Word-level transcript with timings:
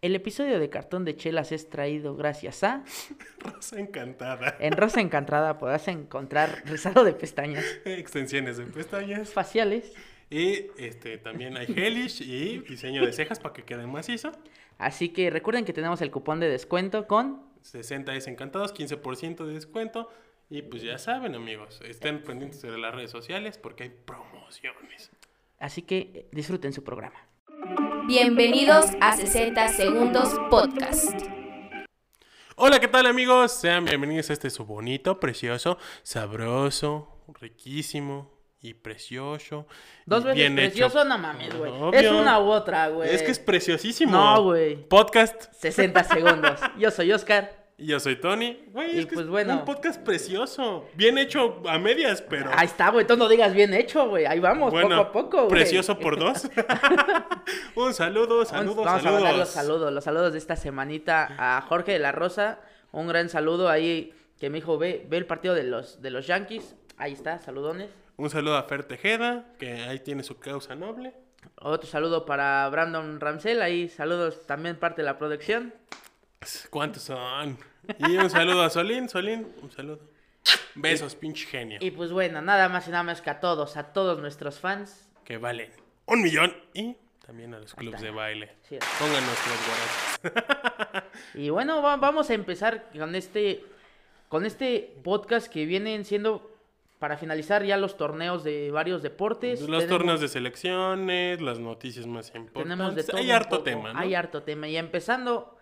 El 0.00 0.14
episodio 0.14 0.60
de 0.60 0.70
Cartón 0.70 1.04
de 1.04 1.16
Chelas 1.16 1.50
es 1.50 1.68
traído 1.68 2.14
gracias 2.14 2.62
a... 2.62 2.84
Rosa 3.40 3.80
encantada. 3.80 4.56
En 4.60 4.76
Rosa 4.76 5.00
Encantada 5.00 5.58
podrás 5.58 5.88
encontrar 5.88 6.62
rizado 6.66 7.02
de 7.02 7.12
pestañas, 7.14 7.64
Extensiones 7.84 8.58
de 8.58 8.66
pestañas. 8.66 9.30
faciales. 9.30 9.92
Y 10.30 10.66
este 10.78 11.18
también 11.18 11.56
hay 11.56 11.66
gelish 11.66 12.22
y 12.22 12.58
diseño 12.60 13.04
de 13.04 13.12
cejas 13.12 13.40
para 13.40 13.54
que 13.54 13.64
queden 13.64 13.90
macizo. 13.90 14.30
Así 14.76 15.08
que 15.08 15.30
recuerden 15.30 15.64
que 15.64 15.72
tenemos 15.72 16.00
el 16.00 16.12
cupón 16.12 16.38
de 16.38 16.48
descuento 16.48 17.08
con... 17.08 17.42
60 17.62 18.14
es 18.14 18.28
encantados, 18.28 18.72
15% 18.72 19.44
de 19.46 19.54
descuento. 19.54 20.10
Y 20.48 20.62
pues 20.62 20.82
ya 20.82 20.98
saben, 20.98 21.34
amigos, 21.34 21.80
estén 21.84 22.22
pendientes 22.22 22.62
de 22.62 22.78
las 22.78 22.94
redes 22.94 23.10
sociales 23.10 23.58
porque 23.58 23.82
hay 23.82 23.90
promociones. 23.90 25.10
Así 25.58 25.82
que 25.82 25.98
eh, 26.14 26.28
disfruten 26.30 26.72
su 26.72 26.84
programa. 26.84 27.27
Bienvenidos 28.06 28.86
a 29.00 29.16
60 29.16 29.68
Segundos 29.68 30.30
Podcast. 30.50 31.20
Hola, 32.56 32.80
¿qué 32.80 32.88
tal, 32.88 33.06
amigos? 33.06 33.52
Sean 33.52 33.84
bienvenidos 33.84 34.30
a 34.30 34.32
este 34.32 34.48
su 34.50 34.64
bonito, 34.64 35.20
precioso, 35.20 35.76
sabroso, 36.02 37.08
riquísimo 37.40 38.30
y 38.60 38.74
precioso. 38.74 39.66
Dos 40.06 40.24
veces 40.24 40.36
bien 40.36 40.58
hecho. 40.58 40.68
precioso, 40.70 41.04
no 41.04 41.18
mames, 41.18 41.56
güey. 41.56 41.72
Es 41.92 42.10
una 42.10 42.40
u 42.40 42.48
otra, 42.50 42.88
güey. 42.88 43.14
Es 43.14 43.22
que 43.22 43.30
es 43.32 43.38
preciosísimo. 43.38 44.12
No, 44.12 44.42
güey. 44.44 44.76
Podcast. 44.88 45.52
60 45.52 46.04
segundos. 46.04 46.60
Yo 46.78 46.90
soy 46.90 47.12
Oscar. 47.12 47.67
Y 47.80 47.86
yo 47.86 48.00
soy 48.00 48.16
Tony. 48.16 48.58
Güey, 48.72 48.98
es 48.98 49.06
que 49.06 49.14
pues 49.14 49.26
es 49.26 49.30
bueno. 49.30 49.54
un 49.60 49.64
podcast 49.64 50.02
precioso. 50.02 50.88
Bien 50.94 51.16
hecho 51.16 51.62
a 51.68 51.78
medias, 51.78 52.20
pero. 52.22 52.50
Ahí 52.52 52.66
está, 52.66 52.90
güey. 52.90 53.06
Tú 53.06 53.16
no 53.16 53.28
digas 53.28 53.54
bien 53.54 53.72
hecho, 53.72 54.08
güey. 54.08 54.26
Ahí 54.26 54.40
vamos, 54.40 54.72
bueno, 54.72 54.96
poco 54.96 55.00
a 55.00 55.12
poco, 55.12 55.36
güey. 55.44 55.50
Precioso 55.50 55.96
por 55.96 56.18
dos. 56.18 56.48
un 57.76 57.94
saludo, 57.94 58.44
saludos, 58.44 58.84
Vamos 58.84 59.02
saludos. 59.02 59.36
los 59.36 59.48
saludos, 59.48 59.92
los 59.92 60.02
saludos 60.02 60.32
de 60.32 60.38
esta 60.38 60.56
semanita 60.56 61.28
a 61.38 61.60
Jorge 61.62 61.92
de 61.92 61.98
la 62.00 62.10
Rosa. 62.10 62.58
Un 62.90 63.06
gran 63.06 63.28
saludo 63.28 63.68
ahí 63.68 64.12
que 64.40 64.50
me 64.50 64.56
dijo, 64.56 64.76
ve, 64.76 65.06
ve 65.08 65.16
el 65.16 65.26
partido 65.26 65.54
de 65.54 65.62
los, 65.62 66.02
de 66.02 66.10
los 66.10 66.26
Yankees. 66.26 66.74
Ahí 66.96 67.12
está, 67.12 67.38
saludones. 67.38 67.90
Un 68.16 68.28
saludo 68.28 68.56
a 68.56 68.64
Fer 68.64 68.82
Tejeda, 68.82 69.44
que 69.56 69.72
ahí 69.84 70.00
tiene 70.00 70.24
su 70.24 70.40
causa 70.40 70.74
noble. 70.74 71.14
Otro 71.60 71.88
saludo 71.88 72.26
para 72.26 72.68
Brandon 72.70 73.20
Ramsell. 73.20 73.62
Ahí 73.62 73.88
saludos 73.88 74.46
también 74.46 74.76
parte 74.76 75.02
de 75.02 75.06
la 75.06 75.16
producción. 75.16 75.72
¿Cuántos 76.70 77.02
son? 77.02 77.58
Y 77.98 78.16
un 78.16 78.30
saludo 78.30 78.62
a 78.62 78.70
Solín, 78.70 79.08
Solín, 79.08 79.48
un 79.62 79.70
saludo. 79.70 80.00
Besos, 80.74 81.14
pinche 81.14 81.46
genio. 81.46 81.78
Y 81.82 81.90
pues 81.90 82.12
bueno, 82.12 82.40
nada 82.40 82.68
más 82.68 82.86
y 82.88 82.90
nada 82.90 83.02
más 83.02 83.20
que 83.20 83.30
a 83.30 83.40
todos, 83.40 83.76
a 83.76 83.92
todos 83.92 84.20
nuestros 84.20 84.58
fans. 84.60 85.08
Que 85.24 85.36
valen 85.38 85.70
un 86.06 86.22
millón. 86.22 86.54
Y 86.74 86.96
también 87.26 87.52
a 87.54 87.58
los 87.58 87.74
clubes 87.74 88.00
de 88.00 88.10
baile. 88.10 88.54
Sí. 88.68 88.78
Pongan 88.98 89.24
nuestros 89.26 89.56
guarachos. 90.22 91.04
Y 91.34 91.50
bueno, 91.50 91.82
va- 91.82 91.96
vamos 91.96 92.30
a 92.30 92.34
empezar 92.34 92.88
con 92.96 93.14
este, 93.14 93.64
con 94.28 94.46
este 94.46 94.94
podcast 95.02 95.48
que 95.52 95.66
vienen 95.66 96.04
siendo 96.04 96.50
para 96.98 97.16
finalizar 97.18 97.64
ya 97.64 97.76
los 97.76 97.96
torneos 97.96 98.42
de 98.44 98.70
varios 98.70 99.02
deportes. 99.02 99.60
Los 99.60 99.82
Tenemos- 99.82 99.88
torneos 99.88 100.20
de 100.20 100.28
selecciones, 100.28 101.40
las 101.42 101.58
noticias 101.58 102.06
más 102.06 102.30
Tenemos 102.32 102.48
importantes. 102.70 103.06
de 103.06 103.10
todo. 103.12 103.20
Hay 103.20 103.30
harto 103.30 103.50
poco, 103.50 103.62
tema, 103.64 103.92
¿no? 103.92 103.98
Hay 103.98 104.14
harto 104.14 104.42
tema. 104.44 104.68
Y 104.68 104.76
empezando 104.78 105.57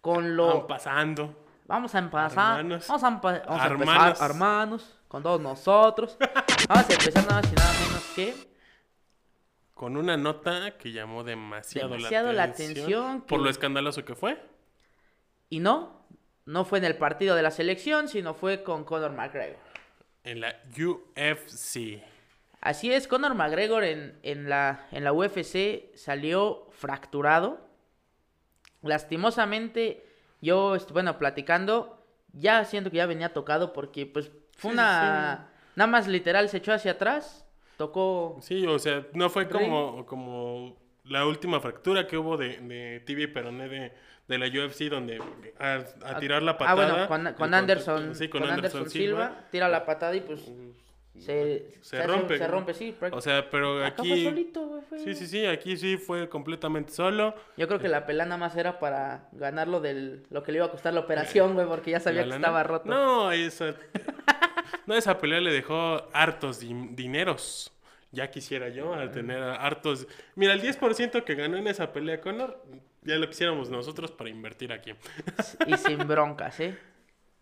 con 0.00 0.16
Van 0.16 0.36
lo. 0.36 0.66
pasando. 0.66 1.44
Vamos 1.66 1.94
a 1.94 1.98
empezar. 1.98 2.30
Hermanos. 2.60 2.86
Vamos 2.88 3.02
a, 3.04 3.08
empa- 3.08 3.44
vamos 3.46 3.60
a 3.60 3.66
Hermanos. 3.66 4.04
empezar, 4.06 4.30
hermanos, 4.30 4.98
con 5.08 5.22
todos 5.22 5.40
nosotros. 5.40 6.16
Vamos 6.68 6.88
a 6.88 6.92
empezar 6.92 7.26
nada 7.26 7.42
más 7.42 7.52
y 7.52 7.54
nada 7.56 7.72
menos 7.72 8.02
que. 8.14 8.34
Con 9.74 9.96
una 9.96 10.16
nota 10.16 10.78
que 10.78 10.92
llamó 10.92 11.22
demasiado, 11.24 11.88
Demasiado 11.90 12.28
la 12.28 12.32
la 12.32 12.42
atención. 12.44 13.20
Por 13.22 13.40
lo 13.40 13.50
escandaloso 13.50 14.04
que 14.04 14.14
fue. 14.14 14.40
Y 15.50 15.60
no, 15.60 16.06
no 16.46 16.64
fue 16.64 16.78
en 16.78 16.84
el 16.86 16.96
partido 16.96 17.34
de 17.36 17.42
la 17.42 17.50
selección, 17.50 18.08
sino 18.08 18.32
fue 18.32 18.62
con 18.62 18.84
Conor 18.84 19.12
McGregor. 19.12 19.58
En 20.24 20.40
la 20.40 20.56
UFC. 20.78 22.02
Así 22.60 22.92
es, 22.92 23.06
Conor 23.06 23.34
McGregor 23.34 23.84
en, 23.84 24.18
en, 24.22 24.48
la, 24.48 24.86
en 24.92 25.04
la 25.04 25.12
UFC 25.12 25.94
salió 25.94 26.68
fracturado. 26.72 27.65
Lastimosamente, 28.86 30.04
yo, 30.40 30.74
est- 30.76 30.90
bueno, 30.92 31.18
platicando, 31.18 32.02
ya 32.32 32.64
siento 32.64 32.90
que 32.90 32.98
ya 32.98 33.06
venía 33.06 33.32
tocado 33.32 33.72
porque 33.72 34.06
pues 34.06 34.30
fue 34.56 34.70
Sí, 34.70 34.76
una... 34.76 35.48
Nada 35.74 35.90
más 35.90 36.08
literal 36.08 36.48
se 36.48 36.56
echó 36.58 36.72
hacia 36.72 36.92
atrás, 36.92 37.46
tocó... 37.76 38.38
Sí, 38.40 38.66
o 38.66 38.78
sea, 38.78 39.06
no 39.12 39.28
fue 39.28 39.46
como, 39.48 40.06
como 40.06 40.76
la 41.04 41.26
última 41.26 41.60
fractura 41.60 42.06
que 42.06 42.16
hubo 42.16 42.36
de, 42.38 42.56
de 42.58 43.00
tibia 43.00 43.24
y 43.24 43.28
peroné 43.28 43.68
de, 43.68 43.92
de 44.26 44.38
la 44.38 44.46
UFC, 44.46 44.88
donde 44.88 45.20
a, 45.58 45.84
a 46.04 46.18
tirar 46.18 46.42
la 46.42 46.52
Ah, 46.52 46.58
patada. 46.58 46.74
bueno, 46.74 47.08
con, 47.08 47.24
con 47.24 47.34
contacto- 47.34 47.56
Anderson, 47.56 48.14
sí, 48.14 48.28
con 48.28 48.42
Anderson 48.44 48.88
Silva, 48.88 49.44
tira 49.50 49.68
la 49.68 49.84
patada 49.84 50.16
y 50.16 50.20
pues 50.22 50.50
se, 51.18 51.66
Se 51.80 52.06
rompe. 52.06 52.38
Se 52.38 52.46
rompe, 52.46 52.74
sí. 52.74 52.94
O 53.12 53.20
sea, 53.20 53.48
pero 53.50 53.84
Acá 53.84 54.02
fue 54.02 54.12
aquí. 54.12 54.24
solito, 54.24 54.66
güey, 54.66 54.82
fue- 54.88 54.98
Sí, 55.00 55.14
sí, 55.14 55.26
sí, 55.26 55.46
aquí 55.46 55.76
sí 55.76 55.96
fue 55.96 56.28
completamente 56.28 56.92
solo. 56.92 57.34
Yo 57.56 57.66
creo 57.68 57.78
que 57.80 57.88
la 57.88 58.06
pelea 58.06 58.24
nada 58.26 58.36
más 58.38 58.56
era 58.56 58.78
para 58.78 59.28
ganar 59.32 59.68
lo, 59.68 59.80
del, 59.80 60.24
lo 60.30 60.42
que 60.42 60.52
le 60.52 60.58
iba 60.58 60.66
a 60.66 60.70
costar 60.70 60.92
la 60.94 61.00
operación, 61.00 61.54
güey, 61.54 61.66
porque 61.66 61.90
ya 61.92 62.00
sabía 62.00 62.20
La 62.20 62.24
que 62.24 62.30
lana. 62.30 62.46
estaba 62.46 62.62
roto. 62.62 62.88
No, 62.88 63.32
esa. 63.32 63.74
no, 64.86 64.94
esa 64.94 65.18
pelea 65.18 65.40
le 65.40 65.52
dejó 65.52 66.08
hartos 66.12 66.60
din- 66.62 66.94
dineros. 66.94 67.72
Ya 68.12 68.30
quisiera 68.30 68.68
yo 68.68 68.94
al 68.94 69.10
tener 69.10 69.42
hartos. 69.42 70.06
Mira, 70.36 70.54
el 70.54 70.62
10% 70.62 71.24
que 71.24 71.34
ganó 71.34 71.56
en 71.58 71.66
esa 71.66 71.92
pelea 71.92 72.20
Conor, 72.20 72.62
ya 73.02 73.16
lo 73.16 73.28
quisiéramos 73.28 73.68
nosotros 73.68 74.10
para 74.10 74.30
invertir 74.30 74.72
aquí. 74.72 74.94
Y 75.66 75.76
sin 75.76 75.98
broncas, 76.06 76.58
¿eh? 76.60 76.78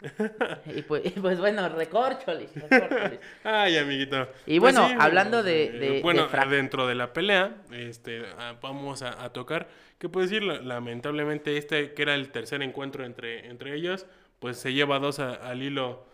Y 0.76 0.82
pues, 0.82 1.04
y 1.06 1.10
pues 1.10 1.38
bueno, 1.38 1.68
recorcholis, 1.68 2.50
recorcholis. 2.54 3.18
Ay, 3.44 3.76
amiguito. 3.78 4.28
Y 4.46 4.60
Pues 4.60 4.74
bueno, 4.74 4.88
sí, 4.88 4.94
hablando 4.98 5.42
de- 5.42 5.64
eh, 5.64 5.70
de- 5.70 6.02
bueno, 6.02 6.28
de 6.28 6.46
dentro 6.56 6.86
de 6.86 6.94
la 6.94 7.12
pelea, 7.12 7.56
este, 7.72 8.22
ah, 8.38 8.56
vamos 8.60 9.02
a, 9.02 9.22
a 9.24 9.32
tocar, 9.32 9.68
¿qué 9.98 10.08
puedo 10.08 10.26
decir? 10.26 10.42
La- 10.42 10.60
Lamentablemente 10.60 11.56
este, 11.56 11.92
que 11.94 12.02
era 12.02 12.14
el 12.14 12.30
tercer 12.30 12.62
encuentro 12.62 13.04
entre, 13.04 13.46
entre 13.48 13.74
ellos, 13.74 14.06
pues 14.40 14.56
se 14.58 14.72
lleva 14.72 14.98
dos 14.98 15.18
a- 15.20 15.34
al 15.34 15.62
hilo 15.62 16.06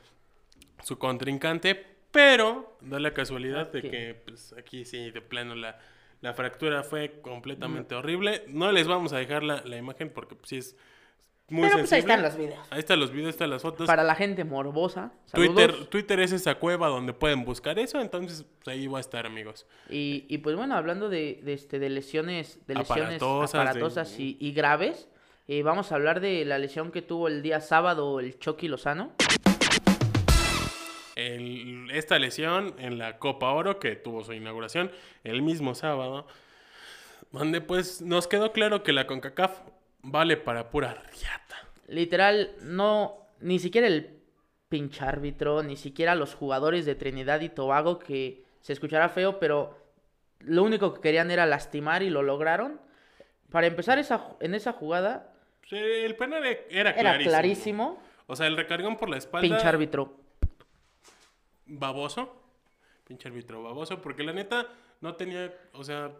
su 0.82 0.98
contrincante, 0.98 1.86
pero 2.12 2.76
da 2.80 2.98
la 3.00 3.12
casualidad 3.12 3.70
de 3.72 3.80
Ok. 3.80 3.90
que 3.90 4.22
pues, 4.26 4.54
aquí 4.58 4.84
sí, 4.84 5.10
de 5.10 5.20
plano, 5.20 5.54
la, 5.54 5.78
la 6.20 6.34
fractura 6.34 6.82
fue 6.82 7.20
completamente 7.22 7.94
horrible. 7.94 8.44
No 8.48 8.72
les 8.72 8.86
vamos 8.88 9.12
a 9.12 9.18
dejar 9.18 9.42
la, 9.42 9.62
la 9.64 9.76
imagen 9.76 10.10
porque 10.10 10.34
pues, 10.34 10.48
sí 10.48 10.56
es 10.58 10.76
muy 11.50 11.62
Pero 11.68 11.78
pues 11.78 11.92
ahí 11.92 11.98
están 12.00 12.22
los 12.22 12.36
videos. 12.36 12.66
Ahí 12.70 12.78
están 12.78 13.00
los 13.00 13.10
videos, 13.10 13.26
ahí 13.26 13.30
están 13.30 13.50
las 13.50 13.62
fotos. 13.62 13.86
Para 13.86 14.04
la 14.04 14.14
gente 14.14 14.44
morbosa. 14.44 15.12
Twitter, 15.32 16.20
es 16.20 16.32
esa 16.32 16.54
cueva 16.54 16.88
donde 16.88 17.12
pueden 17.12 17.44
buscar 17.44 17.78
eso, 17.78 18.00
entonces 18.00 18.46
pues, 18.62 18.68
ahí 18.76 18.86
va 18.86 18.98
a 18.98 19.00
estar, 19.00 19.26
amigos. 19.26 19.66
Y, 19.88 20.24
y 20.28 20.38
pues 20.38 20.56
bueno, 20.56 20.76
hablando 20.76 21.08
de, 21.08 21.40
de, 21.42 21.52
este, 21.52 21.78
de 21.78 21.90
lesiones, 21.90 22.64
de 22.66 22.74
lesiones 22.76 23.16
Aparatosas, 23.16 23.54
aparatosas, 23.54 24.16
de- 24.16 24.22
y, 24.22 24.36
y 24.40 24.52
graves, 24.52 25.08
eh, 25.48 25.62
vamos 25.64 25.90
a 25.90 25.96
hablar 25.96 26.20
de 26.20 26.44
la 26.44 26.58
lesión 26.58 26.92
que 26.92 27.02
tuvo 27.02 27.26
el 27.28 27.42
día 27.42 27.60
sábado 27.60 28.20
el 28.20 28.38
Chucky 28.38 28.68
Lozano. 28.68 29.12
El- 31.16 31.90
esta 31.92 32.18
lesión 32.18 32.74
en 32.78 32.96
la 32.98 33.18
Copa 33.18 33.50
Oro, 33.50 33.78
que 33.78 33.96
tuvo 33.96 34.22
su 34.24 34.32
inauguración 34.32 34.90
el 35.24 35.42
mismo 35.42 35.74
sábado, 35.74 36.26
donde 37.32 37.60
pues 37.60 38.00
nos 38.00 38.26
quedó 38.28 38.52
claro 38.52 38.82
que 38.82 38.92
la 38.92 39.06
CONCACAF 39.06 39.58
vale 40.02 40.36
para 40.36 40.70
pura 40.70 40.94
riata. 40.94 41.56
Literal, 41.88 42.54
no, 42.62 43.26
ni 43.40 43.58
siquiera 43.58 43.86
el 43.86 44.20
pinche 44.68 45.04
árbitro, 45.04 45.62
ni 45.62 45.76
siquiera 45.76 46.14
los 46.14 46.34
jugadores 46.34 46.86
de 46.86 46.94
Trinidad 46.94 47.40
y 47.40 47.48
Tobago, 47.48 47.98
que 47.98 48.44
se 48.60 48.72
escuchará 48.72 49.08
feo, 49.08 49.38
pero 49.40 49.76
lo 50.40 50.62
único 50.62 50.94
que 50.94 51.00
querían 51.00 51.30
era 51.30 51.46
lastimar 51.46 52.02
y 52.02 52.10
lo 52.10 52.22
lograron. 52.22 52.80
Para 53.50 53.66
empezar 53.66 53.98
esa, 53.98 54.36
en 54.40 54.54
esa 54.54 54.72
jugada, 54.72 55.26
Sí, 55.66 55.76
el 55.76 56.16
penal 56.16 56.42
era, 56.68 56.90
era 56.90 57.16
clarísimo, 57.18 58.02
O 58.26 58.34
sea, 58.34 58.48
el 58.48 58.56
recargón 58.56 58.96
por 58.96 59.08
la 59.08 59.18
espalda. 59.18 59.46
pinche 59.48 59.66
árbitro. 59.68 60.16
baboso. 61.66 62.42
Pinche 63.06 63.28
árbitro 63.28 63.62
baboso. 63.62 64.00
Porque 64.00 64.22
la 64.24 64.32
neta 64.32 64.66
no 65.00 65.14
tenía. 65.14 65.52
O 65.74 65.84
sea, 65.84 66.10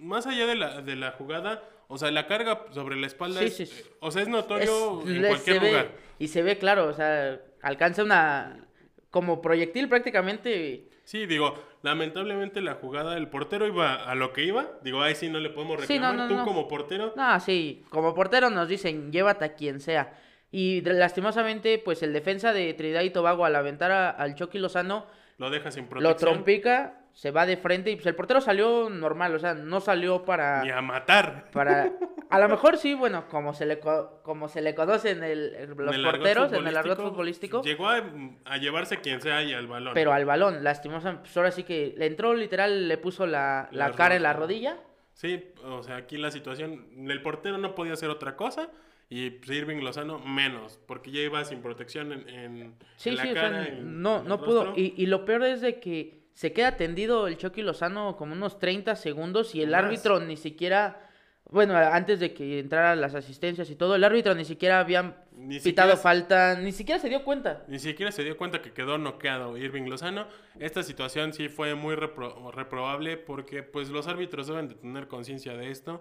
más 0.00 0.26
allá 0.26 0.46
de 0.46 0.54
la, 0.56 0.80
de 0.82 0.96
la 0.96 1.12
jugada. 1.12 1.62
O 1.88 1.98
sea, 1.98 2.10
la 2.10 2.26
carga 2.26 2.66
sobre 2.72 2.96
la 2.96 3.06
espalda 3.08 3.40
Sí, 3.40 3.46
es. 3.46 3.56
sí, 3.56 3.66
sí. 3.66 3.82
eh, 3.84 3.92
O 4.00 4.10
sea, 4.10 4.22
es 4.22 4.28
notorio 4.28 5.02
Es- 5.02 5.08
en 5.10 5.26
cualquier 5.26 5.60
ve- 5.60 5.68
lugar. 5.68 5.88
y 6.18 6.28
se 6.28 6.42
ve 6.42 6.56
claro, 6.58 6.86
o 6.86 6.92
sea, 6.92 7.40
alcanza 7.62 8.04
una, 8.04 8.64
como 9.10 9.42
proyectil 9.42 9.88
prácticamente, 9.88 10.86
Sí, 11.04 11.26
digo, 11.26 11.54
lamentablemente 11.82 12.60
la 12.60 12.74
jugada, 12.74 13.16
el 13.16 13.26
portero 13.26 13.66
iba 13.66 13.94
a 13.94 14.14
lo 14.14 14.32
que 14.32 14.44
iba. 14.44 14.68
Digo, 14.84 15.02
ahí 15.02 15.16
sí 15.16 15.28
no 15.28 15.40
le 15.40 15.50
podemos 15.50 15.78
no, 15.78 15.80
reclamar. 15.80 16.14
no, 16.14 16.28
Tú 16.28 16.34
no. 16.36 16.44
como 16.44 16.68
portero. 16.68 17.12
No, 17.16 17.40
sí, 17.40 17.82
como 17.88 18.14
portero 18.14 18.48
nos 18.50 18.68
dicen, 18.68 19.10
llévate 19.10 19.44
a 19.44 19.54
quien 19.54 19.80
sea. 19.80 20.14
Y 20.52 20.82
lastimosamente, 20.82 21.78
pues 21.78 22.04
el 22.04 22.12
defensa 22.12 22.52
de 22.52 22.72
Trinidad 22.74 23.02
y 23.02 23.10
Tobago 23.10 23.44
al 23.44 23.56
aventar 23.56 23.90
a- 23.90 24.10
al 24.10 24.36
Chucky 24.36 24.58
Lozano, 24.60 25.06
Lo 25.38 25.50
dejas 25.50 25.74
sin 25.74 25.84
lo 25.84 25.90
protección. 25.90 26.32
trompica 26.34 26.99
se 27.12 27.30
va 27.30 27.44
de 27.46 27.56
frente 27.56 27.90
y 27.90 27.96
pues 27.96 28.06
el 28.06 28.14
portero 28.14 28.40
salió 28.40 28.88
normal, 28.88 29.34
o 29.34 29.38
sea, 29.38 29.54
no 29.54 29.80
salió 29.80 30.24
para... 30.24 30.62
Ni 30.64 30.70
a 30.70 30.80
matar. 30.80 31.50
Para, 31.52 31.92
a 32.30 32.38
lo 32.38 32.48
mejor 32.48 32.76
sí, 32.78 32.94
bueno, 32.94 33.28
como 33.28 33.52
se 33.52 33.66
le, 33.66 33.78
co- 33.78 34.20
como 34.22 34.48
se 34.48 34.62
le 34.62 34.74
conoce 34.74 35.10
en 35.10 35.22
el, 35.24 35.54
en 35.54 35.76
los 35.76 35.94
el 35.94 36.02
porteros, 36.02 36.52
en 36.52 36.66
el 36.66 36.76
argot 36.76 36.98
futbolístico, 37.00 37.62
Llegó 37.62 37.88
a, 37.88 38.02
a 38.44 38.56
llevarse 38.58 38.98
quien 39.00 39.20
sea 39.20 39.42
y 39.42 39.52
al 39.52 39.66
balón. 39.66 39.92
pero 39.94 40.12
al 40.12 40.24
balón, 40.24 40.64
lastimosamente, 40.64 41.22
pues 41.24 41.36
ahora 41.36 41.50
sí 41.50 41.64
que 41.64 41.94
le 41.96 42.06
entró 42.06 42.34
literal, 42.34 42.88
le 42.88 42.96
puso 42.98 43.26
la, 43.26 43.68
la 43.72 43.88
La 43.88 43.94
cara 43.94 44.16
en 44.16 44.22
la 44.22 44.32
ro- 44.32 44.40
rodilla. 44.40 44.78
Sí, 45.12 45.52
o 45.64 45.82
sea, 45.82 45.96
aquí 45.96 46.16
la 46.16 46.30
situación, 46.30 46.86
el 47.10 47.20
portero 47.22 47.58
no 47.58 47.74
podía 47.74 47.92
hacer 47.92 48.08
otra 48.08 48.36
cosa 48.36 48.70
y 49.10 49.28
pues, 49.30 49.50
Irving 49.50 49.82
Lozano 49.82 50.18
menos, 50.20 50.78
porque 50.86 51.10
ya 51.10 51.20
iba 51.20 51.44
sin 51.44 51.60
protección 51.60 52.12
en, 52.12 52.28
en- 52.28 52.74
Sí, 52.96 53.10
en 53.10 53.16
la 53.16 53.22
sí, 53.24 53.30
o 53.30 53.34
sea, 53.34 53.42
cara. 53.50 53.68
no, 53.82 54.22
no 54.22 54.40
pudo. 54.40 54.72
Y, 54.76 54.94
y 54.96 55.06
lo 55.06 55.24
peor 55.26 55.42
es 55.44 55.60
de 55.60 55.80
que 55.80 56.19
se 56.40 56.54
queda 56.54 56.74
tendido 56.78 57.26
el 57.26 57.36
Chucky 57.36 57.60
Lozano 57.60 58.16
como 58.16 58.32
unos 58.32 58.58
30 58.58 58.96
segundos 58.96 59.54
y 59.54 59.60
el 59.60 59.72
Más. 59.72 59.84
árbitro 59.84 60.20
ni 60.20 60.38
siquiera, 60.38 61.06
bueno, 61.50 61.76
antes 61.76 62.18
de 62.18 62.32
que 62.32 62.58
entraran 62.60 62.98
las 62.98 63.14
asistencias 63.14 63.68
y 63.68 63.76
todo, 63.76 63.94
el 63.94 64.02
árbitro 64.04 64.34
ni 64.34 64.46
siquiera 64.46 64.80
había 64.80 65.26
Ni 65.32 65.60
pitado 65.60 65.90
siquiera- 65.90 65.96
falta, 66.02 66.54
ni 66.58 66.72
siquiera 66.72 66.98
se 66.98 67.10
dio 67.10 67.24
cuenta. 67.24 67.62
Ni 67.68 67.78
siquiera 67.78 68.10
se 68.10 68.24
dio 68.24 68.38
cuenta 68.38 68.62
que 68.62 68.72
quedó 68.72 68.96
noqueado 68.96 69.58
Irving 69.58 69.82
Lozano. 69.90 70.28
Esta 70.58 70.82
situación 70.82 71.34
sí 71.34 71.50
fue 71.50 71.74
muy 71.74 71.94
repro- 71.94 72.50
reprobable 72.54 73.18
porque 73.18 73.62
pues 73.62 73.90
los 73.90 74.06
árbitros 74.08 74.46
deben 74.46 74.68
de 74.68 74.76
tener 74.76 75.08
conciencia 75.08 75.54
de 75.58 75.70
esto, 75.70 76.00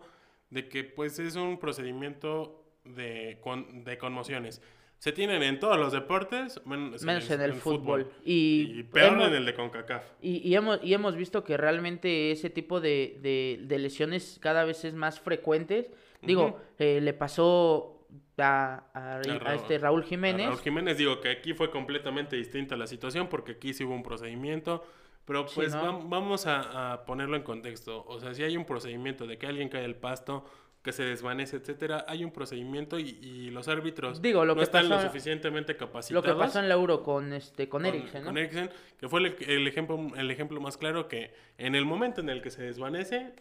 de 0.51 0.69
que 0.69 0.85
pues 0.85 1.19
es 1.19 1.35
un 1.35 1.59
procedimiento 1.59 2.63
de, 2.85 3.39
con- 3.41 3.83
de 3.83 3.97
conmociones. 3.97 4.61
Se 4.99 5.11
tienen 5.13 5.41
en 5.43 5.59
todos 5.59 5.77
los 5.79 5.93
deportes, 5.93 6.61
menos, 6.65 7.01
Menos 7.03 7.31
en 7.31 7.41
el 7.41 7.53
fútbol. 7.53 8.11
Y, 8.23 8.79
Y, 8.79 8.83
peor 8.83 9.13
hemos, 9.13 9.27
en 9.29 9.33
el 9.33 9.45
de 9.45 9.53
CONCACAF. 9.55 10.03
y, 10.21 10.37
y 10.47 10.53
hemos, 10.55 10.79
y 10.83 10.93
hemos 10.93 11.15
visto 11.15 11.43
que 11.43 11.55
realmente 11.57 12.31
ese 12.31 12.49
tipo 12.49 12.81
de, 12.81 13.17
de- 13.21 13.59
de 13.63 13.79
lesiones 13.79 14.39
cada 14.41 14.65
vez 14.65 14.83
es 14.85 14.93
más 14.93 15.19
frecuentes. 15.21 15.89
Digo, 16.21 16.59
eh, 16.77 16.99
le 17.01 17.13
pasó 17.13 18.05
a, 18.37 18.83
a- 18.93 19.15
a 19.15 19.21
Ra- 19.21 19.55
este 19.55 19.77
Raúl 19.77 20.03
Jiménez. 20.03 20.47
Raúl 20.47 20.59
Jiménez, 20.59 20.97
digo 20.97 21.21
que 21.21 21.29
aquí 21.29 21.53
fue 21.53 21.71
completamente 21.71 22.35
distinta 22.35 22.75
la 22.75 22.85
situación 22.87 23.27
porque 23.29 23.53
aquí 23.53 23.73
sí 23.73 23.85
hubo 23.85 23.95
un 23.95 24.03
procedimiento. 24.03 24.83
Pero 25.23 25.47
Sí, 25.47 25.55
pues 25.55 25.73
vamos 25.75 26.45
a, 26.47 26.91
a 26.93 27.05
ponerlo 27.05 27.37
en 27.37 27.43
contexto. 27.43 28.03
O 28.07 28.19
sea, 28.19 28.33
si 28.33 28.43
hay 28.43 28.57
un 28.57 28.65
procedimiento 28.65 29.27
de 29.27 29.37
que 29.37 29.45
alguien 29.47 29.69
cae 29.69 29.85
al 29.85 29.95
pasto, 29.95 30.43
que 30.81 30.91
se 30.93 31.03
desvanece, 31.03 31.57
etcétera, 31.57 32.05
hay 32.07 32.23
un 32.23 32.31
procedimiento 32.31 32.97
y, 32.99 33.09
y 33.21 33.49
los 33.51 33.67
árbitros 33.67 34.21
Digo, 34.21 34.45
lo 34.45 34.53
no 34.55 34.59
que 34.59 34.63
están 34.63 34.87
lo 34.87 35.01
suficientemente 35.01 35.73
Lo 35.73 35.79
capacitados. 35.79 36.25
que 36.25 36.33
pasó 36.33 36.59
en 36.59 36.69
la 36.69 36.75
Euro 36.75 37.03
con 37.03 37.33
este 37.33 37.67
con, 37.67 37.85
Eriksen, 37.85 38.21
¿no? 38.23 38.27
con 38.29 38.37
Eriksen, 38.37 38.69
que 38.97 39.09
fue 39.09 39.19
el, 39.19 39.35
el 39.45 39.67
ejemplo, 39.67 39.99
el 40.15 40.31
ejemplo 40.31 40.61
más 40.61 40.77
claro 40.77 41.07
que 41.09 41.33
en 41.57 41.75
el 41.75 41.83
momento 41.85 42.21
en 42.21 42.29
el 42.29 42.41
que 42.41 42.49
se 42.49 42.63
desvanece, 42.63 43.33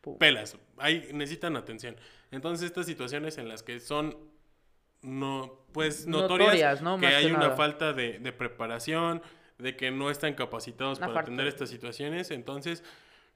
Pum. 0.00 0.16
pelas, 0.16 0.56
ahí 0.78 1.08
necesitan 1.12 1.54
atención. 1.56 1.96
Entonces 2.30 2.64
estas 2.66 2.86
situaciones 2.86 3.36
en 3.36 3.48
las 3.48 3.62
que 3.62 3.78
son 3.80 4.16
no 5.02 5.64
pues 5.72 6.06
notorias, 6.06 6.48
Notorias, 6.48 6.82
¿no? 6.82 6.98
que 6.98 7.06
hay 7.06 7.26
que 7.26 7.30
una 7.32 7.44
nada. 7.44 7.56
falta 7.56 7.92
de, 7.92 8.18
de 8.18 8.32
preparación, 8.32 9.22
de 9.58 9.76
que 9.76 9.90
no 9.90 10.10
están 10.10 10.34
capacitados 10.34 10.98
Una 10.98 11.08
para 11.08 11.20
atender 11.20 11.44
de- 11.44 11.50
estas 11.50 11.68
situaciones, 11.70 12.30
entonces 12.30 12.82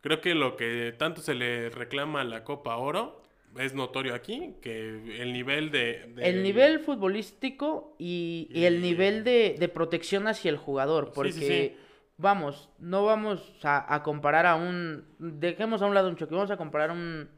creo 0.00 0.20
que 0.20 0.34
lo 0.34 0.56
que 0.56 0.94
tanto 0.96 1.20
se 1.20 1.34
le 1.34 1.68
reclama 1.70 2.22
a 2.22 2.24
la 2.24 2.44
Copa 2.44 2.76
Oro 2.76 3.22
es 3.58 3.74
notorio 3.74 4.14
aquí, 4.14 4.54
que 4.60 5.20
el 5.22 5.32
nivel 5.32 5.70
de... 5.70 6.12
de- 6.14 6.28
El 6.28 6.42
nivel 6.42 6.80
futbolístico 6.80 7.94
y, 7.98 8.48
y 8.50 8.64
el 8.64 8.80
nivel 8.80 9.24
de, 9.24 9.56
de 9.58 9.68
protección 9.68 10.26
hacia 10.28 10.50
el 10.50 10.56
jugador, 10.56 11.12
porque 11.12 11.32
sí, 11.32 11.46
sí. 11.46 11.76
vamos, 12.16 12.68
no 12.78 13.04
vamos 13.04 13.52
a, 13.62 13.94
a 13.94 14.02
comparar 14.02 14.46
a 14.46 14.56
un, 14.56 15.04
dejemos 15.18 15.82
a 15.82 15.86
un 15.86 15.94
lado 15.94 16.08
un 16.08 16.16
choque, 16.16 16.34
vamos 16.34 16.50
a 16.50 16.56
comparar 16.56 16.90
a 16.90 16.94
un 16.94 17.28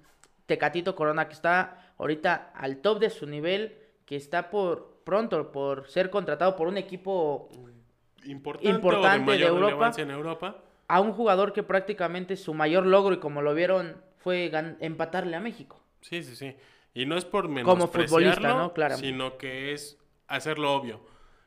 Tecatito 0.47 0.95
Corona 0.95 1.27
que 1.29 1.35
está 1.35 1.93
ahorita 1.99 2.53
al 2.55 2.79
top 2.79 3.01
de 3.01 3.11
su 3.11 3.27
nivel, 3.27 3.77
que 4.05 4.17
está 4.17 4.49
por 4.51 5.01
pronto 5.05 5.51
por 5.53 5.89
ser 5.89 6.11
contratado 6.11 6.57
por 6.57 6.69
un 6.69 6.77
equipo 6.77 7.49
importante, 8.25 8.69
importante 8.69 9.33
de 9.33 9.45
Europa. 9.47 9.67
relevancia 9.67 10.03
en 10.03 10.11
Europa. 10.11 10.57
a 10.89 11.01
un 11.01 11.13
jugador 11.13 11.53
que 11.53 11.63
prácticamente 11.63 12.37
su 12.37 12.55
mayor 12.55 12.87
logro 12.87 13.15
y 13.15 13.19
como 13.19 13.43
lo 13.43 13.55
vieron 13.55 13.97
fue 14.19 14.51
empatarle 14.81 15.37
a 15.37 15.41
México. 15.41 15.81
Sí, 16.09 16.23
sí, 16.23 16.37
sí. 16.37 16.55
Y 16.95 17.05
no 17.07 17.17
es 17.17 17.25
por 17.25 17.45
Como 17.45 17.87
futbolista, 17.89 18.19
menospreciarlo, 18.19 18.59
¿no? 18.59 18.73
Claro. 18.73 18.97
sino 18.97 19.37
que 19.39 19.73
es 19.73 19.99
hacerlo 20.29 20.73
obvio. 20.75 21.01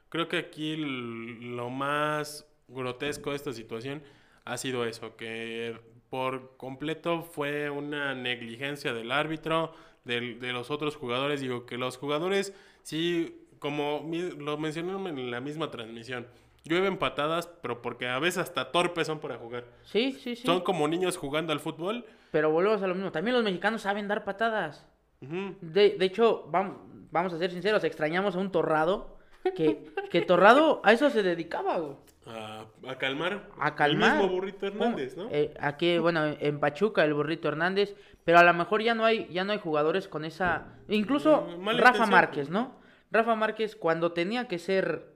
Creo 0.09 0.27
que 0.27 0.37
aquí 0.37 0.75
lo 0.75 1.69
más 1.69 2.45
grotesco 2.67 3.31
de 3.31 3.35
esta 3.35 3.53
situación 3.53 4.03
ha 4.45 4.57
sido 4.57 4.85
eso, 4.85 5.15
que 5.15 5.77
por 6.09 6.57
completo 6.57 7.21
fue 7.23 7.69
una 7.69 8.15
negligencia 8.15 8.93
del 8.93 9.11
árbitro, 9.11 9.73
del- 10.03 10.39
de 10.39 10.51
los 10.53 10.71
otros 10.71 10.95
jugadores. 10.95 11.41
Digo 11.41 11.65
que 11.65 11.77
los 11.77 11.97
jugadores, 11.97 12.53
sí, 12.83 13.45
como 13.59 14.07
lo 14.37 14.57
mencionaron 14.57 15.07
en 15.07 15.29
la 15.31 15.39
misma 15.41 15.69
transmisión, 15.71 16.27
llueven 16.63 16.97
patadas, 16.97 17.47
pero 17.61 17.81
porque 17.81 18.07
a 18.07 18.17
veces 18.19 18.39
hasta 18.39 18.71
torpes 18.71 19.07
son 19.07 19.19
para 19.19 19.37
jugar. 19.37 19.65
Sí, 19.83 20.13
sí, 20.13 20.35
sí. 20.35 20.45
Son 20.45 20.61
como 20.61 20.87
niños 20.87 21.17
jugando 21.17 21.53
al 21.53 21.59
fútbol. 21.59 22.05
Pero 22.31 22.51
volvemos 22.51 22.81
a 22.81 22.87
lo 22.87 22.95
mismo. 22.95 23.11
También 23.11 23.35
los 23.35 23.43
mexicanos 23.43 23.81
saben 23.81 24.07
dar 24.07 24.23
patadas. 24.23 24.85
De, 25.21 25.95
de 25.97 26.05
hecho, 26.05 26.45
vamos, 26.49 26.77
vamos 27.11 27.33
a 27.33 27.37
ser 27.37 27.51
sinceros, 27.51 27.83
extrañamos 27.83 28.35
a 28.35 28.39
un 28.39 28.51
Torrado. 28.51 29.17
Que, 29.55 29.89
que 30.11 30.21
Torrado 30.21 30.81
a 30.83 30.91
eso 30.91 31.09
se 31.09 31.23
dedicaba, 31.23 31.77
güey. 31.79 31.95
a, 32.27 32.65
a 32.87 32.95
calmar. 32.97 33.47
A 33.59 33.73
calmar. 33.75 34.15
El 34.15 34.17
mismo 34.21 34.33
Burrito 34.35 34.67
Hernández, 34.67 35.15
¿no? 35.17 35.27
Eh, 35.31 35.53
aquí, 35.59 35.97
bueno, 35.97 36.25
en 36.39 36.59
Pachuca, 36.59 37.03
el 37.05 37.13
burrito 37.13 37.47
Hernández. 37.47 37.95
Pero 38.25 38.37
a 38.39 38.43
lo 38.43 38.53
mejor 38.53 38.81
ya 38.83 38.93
no 38.93 39.05
hay, 39.05 39.27
ya 39.31 39.43
no 39.45 39.53
hay 39.53 39.59
jugadores 39.59 40.07
con 40.07 40.23
esa. 40.25 40.67
Incluso 40.89 41.47
Mm, 41.57 41.69
Rafa. 41.77 42.05
Márquez, 42.05 42.49
¿no? 42.49 42.75
Rafa 43.11 43.33
Márquez, 43.35 43.75
cuando 43.75 44.11
tenía 44.11 44.47
que 44.47 44.59
ser 44.59 45.13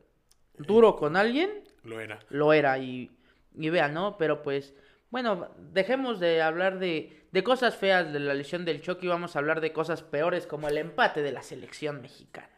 duro 0.58 0.96
con 0.96 1.16
alguien, 1.16 1.64
Lo 1.84 2.00
era. 2.00 2.20
lo 2.30 2.54
era. 2.54 2.78
Y, 2.80 3.12
y 3.56 3.70
vean, 3.70 3.94
¿no? 3.94 4.18
Pero 4.18 4.42
pues, 4.42 4.74
bueno, 5.14 5.48
dejemos 5.72 6.20
de 6.20 6.42
hablar 6.42 6.80
de, 6.80 7.28
de 7.32 7.44
cosas 7.44 7.76
feas 7.78 8.12
de 8.12 8.20
la 8.20 8.34
lesión 8.34 8.66
del 8.66 8.82
Chucky. 8.82 9.06
Vamos 9.08 9.36
a 9.36 9.40
hablar 9.40 9.62
de 9.62 9.72
cosas 9.72 10.02
peores 10.02 10.48
como 10.48 10.68
el 10.68 10.76
empate 10.80 11.22
de 11.22 11.32
la 11.32 11.44
selección 11.44 12.02
mexicana. 12.02 12.50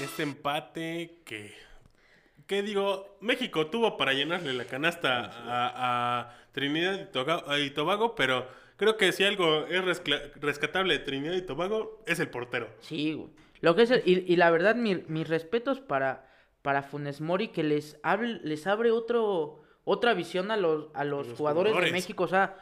Este 0.00 0.22
empate 0.22 1.18
que. 1.24 1.52
¿Qué 2.46 2.62
digo? 2.62 3.16
México 3.20 3.66
tuvo 3.66 3.96
para 3.96 4.12
llenarle 4.12 4.52
la 4.52 4.64
canasta 4.64 5.24
a, 5.24 6.20
a 6.20 6.36
Trinidad 6.52 7.08
y 7.58 7.62
y 7.64 7.70
Tobago, 7.70 8.14
pero 8.14 8.46
creo 8.76 8.96
que 8.96 9.10
si 9.10 9.24
algo 9.24 9.66
es 9.66 9.82
rescatable 10.40 10.94
de 10.96 11.04
Trinidad 11.04 11.34
y 11.34 11.42
Tobago 11.42 12.04
es 12.06 12.20
el 12.20 12.28
portero. 12.30 12.68
Sí, 12.78 13.14
güey. 13.14 13.30
Lo 13.62 13.74
que 13.74 13.82
es 13.82 13.90
el- 13.90 14.02
y, 14.04 14.32
y 14.32 14.36
la 14.36 14.52
verdad, 14.52 14.76
mi- 14.76 15.02
mis 15.08 15.28
respetos 15.28 15.80
para, 15.80 16.30
para 16.62 16.84
Funes 16.84 17.20
Mori, 17.20 17.48
que 17.48 17.64
les 17.64 17.98
abre, 18.04 18.28
les 18.44 18.66
abre 18.68 18.92
otro, 18.92 19.61
otra 19.84 20.14
visión 20.14 20.50
a 20.50 20.56
los, 20.56 20.86
a 20.94 21.04
los, 21.04 21.26
los 21.28 21.38
jugadores, 21.38 21.72
jugadores. 21.72 21.92
de 21.92 21.98
México. 21.98 22.24
O 22.24 22.28
sea, 22.28 22.56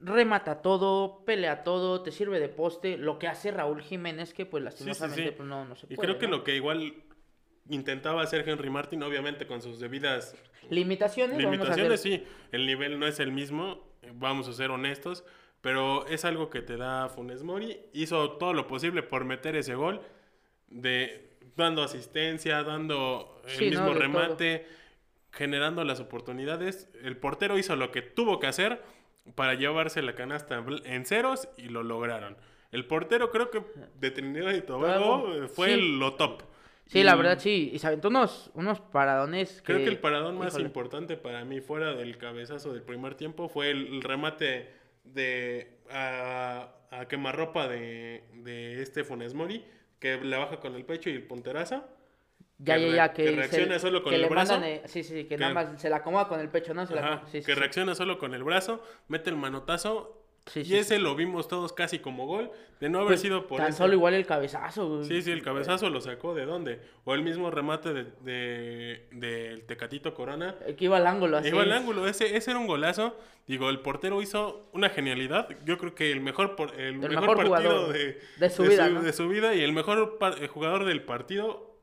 remata 0.00 0.62
todo, 0.62 1.24
pelea 1.24 1.64
todo, 1.64 2.02
te 2.02 2.12
sirve 2.12 2.40
de 2.40 2.48
poste. 2.48 2.96
Lo 2.96 3.18
que 3.18 3.28
hace 3.28 3.50
Raúl 3.50 3.82
Jiménez, 3.82 4.34
que 4.34 4.46
pues 4.46 4.62
lastimosamente 4.62 5.30
sí. 5.30 5.34
pues, 5.36 5.48
no, 5.48 5.64
no 5.64 5.76
se 5.76 5.86
Y 5.88 5.96
puede. 5.96 6.08
creo 6.08 6.18
que 6.18 6.26
¿no? 6.26 6.38
lo 6.38 6.44
que 6.44 6.56
igual 6.56 6.94
intentaba 7.68 8.22
hacer 8.22 8.48
Henry 8.48 8.70
Martin, 8.70 9.02
obviamente 9.02 9.46
con 9.46 9.60
sus 9.62 9.80
debidas 9.80 10.34
Limitaciones, 10.70 11.38
Limitaciones, 11.38 12.00
sí. 12.00 12.24
El 12.52 12.66
nivel 12.66 12.98
no 12.98 13.06
es 13.06 13.20
el 13.20 13.32
mismo, 13.32 13.84
eh, 14.02 14.10
vamos 14.14 14.48
a 14.48 14.52
ser 14.52 14.70
honestos, 14.70 15.24
pero 15.60 16.06
es 16.06 16.24
algo 16.24 16.50
que 16.50 16.62
te 16.62 16.76
da 16.76 17.08
Funes 17.08 17.42
Mori. 17.42 17.78
Hizo 17.92 18.32
todo 18.32 18.52
lo 18.52 18.66
posible 18.66 19.02
por 19.02 19.24
meter 19.24 19.56
ese 19.56 19.74
gol, 19.74 20.00
de 20.68 21.38
dando 21.56 21.82
asistencia, 21.82 22.62
dando 22.62 23.40
el 23.46 23.70
mismo 23.70 23.94
remate, 23.94 24.66
generando 25.36 25.84
las 25.84 26.00
oportunidades. 26.00 26.88
El 27.02 27.16
portero 27.18 27.58
hizo 27.58 27.76
lo 27.76 27.92
que 27.92 28.02
tuvo 28.02 28.40
que 28.40 28.46
hacer 28.46 28.82
para 29.34 29.54
llevarse 29.54 30.02
la 30.02 30.14
canasta 30.14 30.64
en 30.84 31.04
ceros 31.04 31.48
y 31.56 31.68
lo 31.68 31.82
lograron. 31.82 32.36
El 32.72 32.86
portero 32.86 33.30
creo 33.30 33.50
que 33.50 33.62
de 34.00 34.10
Trinidad 34.10 34.54
y 34.54 34.62
Tobago 34.62 35.32
eh, 35.34 35.48
fue 35.48 35.74
sí. 35.74 35.98
lo 35.98 36.14
top. 36.14 36.42
Sí, 36.86 37.02
la 37.02 37.16
verdad, 37.16 37.38
sí. 37.38 37.70
Y 37.72 37.78
se 37.80 37.86
aventó 37.88 38.08
unos, 38.08 38.50
unos 38.54 38.80
paradones. 38.80 39.60
Creo 39.64 39.78
que 39.78 39.88
el 39.88 39.98
paradón 39.98 40.38
más 40.38 40.54
híjole. 40.54 40.66
importante 40.66 41.16
para 41.16 41.44
mí 41.44 41.60
fuera 41.60 41.94
del 41.94 42.16
cabezazo 42.16 42.72
del 42.72 42.82
primer 42.82 43.16
tiempo 43.16 43.48
fue 43.48 43.70
el, 43.70 44.02
remate 44.02 44.72
de 45.04 45.80
a, 45.90 46.70
a 46.90 47.08
quemarropa 47.08 47.66
de, 47.66 48.22
de 48.34 48.82
este 48.82 49.02
Funes 49.02 49.34
Mori, 49.34 49.64
que 49.98 50.16
le 50.16 50.36
baja 50.36 50.60
con 50.60 50.76
el 50.76 50.84
pecho 50.84 51.10
y 51.10 51.14
el 51.14 51.24
punterazo. 51.24 51.84
Ya, 52.58 52.76
que 52.76 52.88
ya, 52.90 52.96
ya. 52.96 53.12
Que, 53.12 53.24
que 53.24 53.30
se- 53.30 53.36
reacciona 53.36 53.78
solo 53.78 54.02
con 54.02 54.10
que 54.10 54.16
el 54.16 54.22
le 54.22 54.28
brazo. 54.28 54.52
mandan, 54.54 54.70
eh, 54.70 54.82
sí, 54.86 55.02
sí, 55.02 55.14
que, 55.24 55.28
Que- 55.28 55.36
nada 55.38 55.52
más 55.54 55.80
se 55.80 55.90
la 55.90 55.96
acomoda 55.96 56.26
con 56.28 56.40
el 56.40 56.48
pecho, 56.48 56.72
¿no? 56.74 56.86
Se 56.86 56.94
la 56.94 57.00
Ajá, 57.02 57.08
acomoda- 57.14 57.30
sí, 57.30 57.40
sí, 57.40 57.46
que 57.46 57.54
sí. 57.54 57.58
reacciona 57.60 57.94
solo 57.94 58.18
con 58.18 58.32
el 58.34 58.42
brazo, 58.44 58.82
mete 59.08 59.28
el 59.30 59.36
manotazo 59.36 60.22
Sí, 60.46 60.60
y 60.60 60.64
sí, 60.64 60.76
ese 60.76 61.00
lo 61.00 61.16
vimos 61.16 61.48
todos 61.48 61.72
casi 61.72 61.98
como 61.98 62.24
gol, 62.26 62.52
de 62.78 62.88
no 62.88 62.98
haber 62.98 63.08
Pues, 63.14 63.20
sido 63.20 63.48
por 63.48 63.58
Tan 63.58 63.70
ese. 63.70 63.78
solo 63.78 63.94
igual 63.94 64.14
el 64.14 64.26
cabezazo, 64.26 64.88
güey. 64.88 65.04
Sí, 65.04 65.20
sí, 65.20 65.32
el 65.32 65.42
cabezazo 65.42 65.90
lo 65.90 66.00
sacó 66.00 66.36
de 66.36 66.46
dónde. 66.46 66.80
O 67.04 67.14
el 67.14 67.22
mismo 67.22 67.50
remate 67.50 67.92
de, 67.92 68.04
de- 68.20 69.08
del 69.10 69.64
Tecatito 69.66 70.14
Corona. 70.14 70.54
Que 70.78 70.84
iba 70.84 70.98
al 70.98 71.06
ángulo 71.08 71.38
así. 71.38 71.48
Iba 71.48 71.62
al 71.62 71.72
ángulo, 71.72 72.06
ese, 72.06 72.36
ese 72.36 72.52
era 72.52 72.60
un 72.60 72.68
golazo. 72.68 73.16
Digo, 73.48 73.68
el 73.70 73.80
portero 73.80 74.22
hizo 74.22 74.68
una 74.72 74.88
genialidad. 74.88 75.48
Yo 75.64 75.78
creo 75.78 75.96
que 75.96 76.12
el 76.12 76.20
mejor, 76.20 76.54
por- 76.54 76.78
el 76.80 76.94
mejor, 76.98 77.10
mejor 77.10 77.26
partido 77.38 77.56
jugador 77.56 77.92
de, 77.92 78.20
de 78.38 78.50
su 78.50 78.62
vida, 78.62 78.88
¿no? 78.88 79.02
de 79.02 79.12
su 79.12 79.28
vida 79.28 79.52
y 79.54 79.62
el 79.62 79.72
mejor 79.72 80.16
par- 80.18 80.36
eh, 80.40 80.46
jugador 80.46 80.84
del 80.84 81.02
partido 81.02 81.75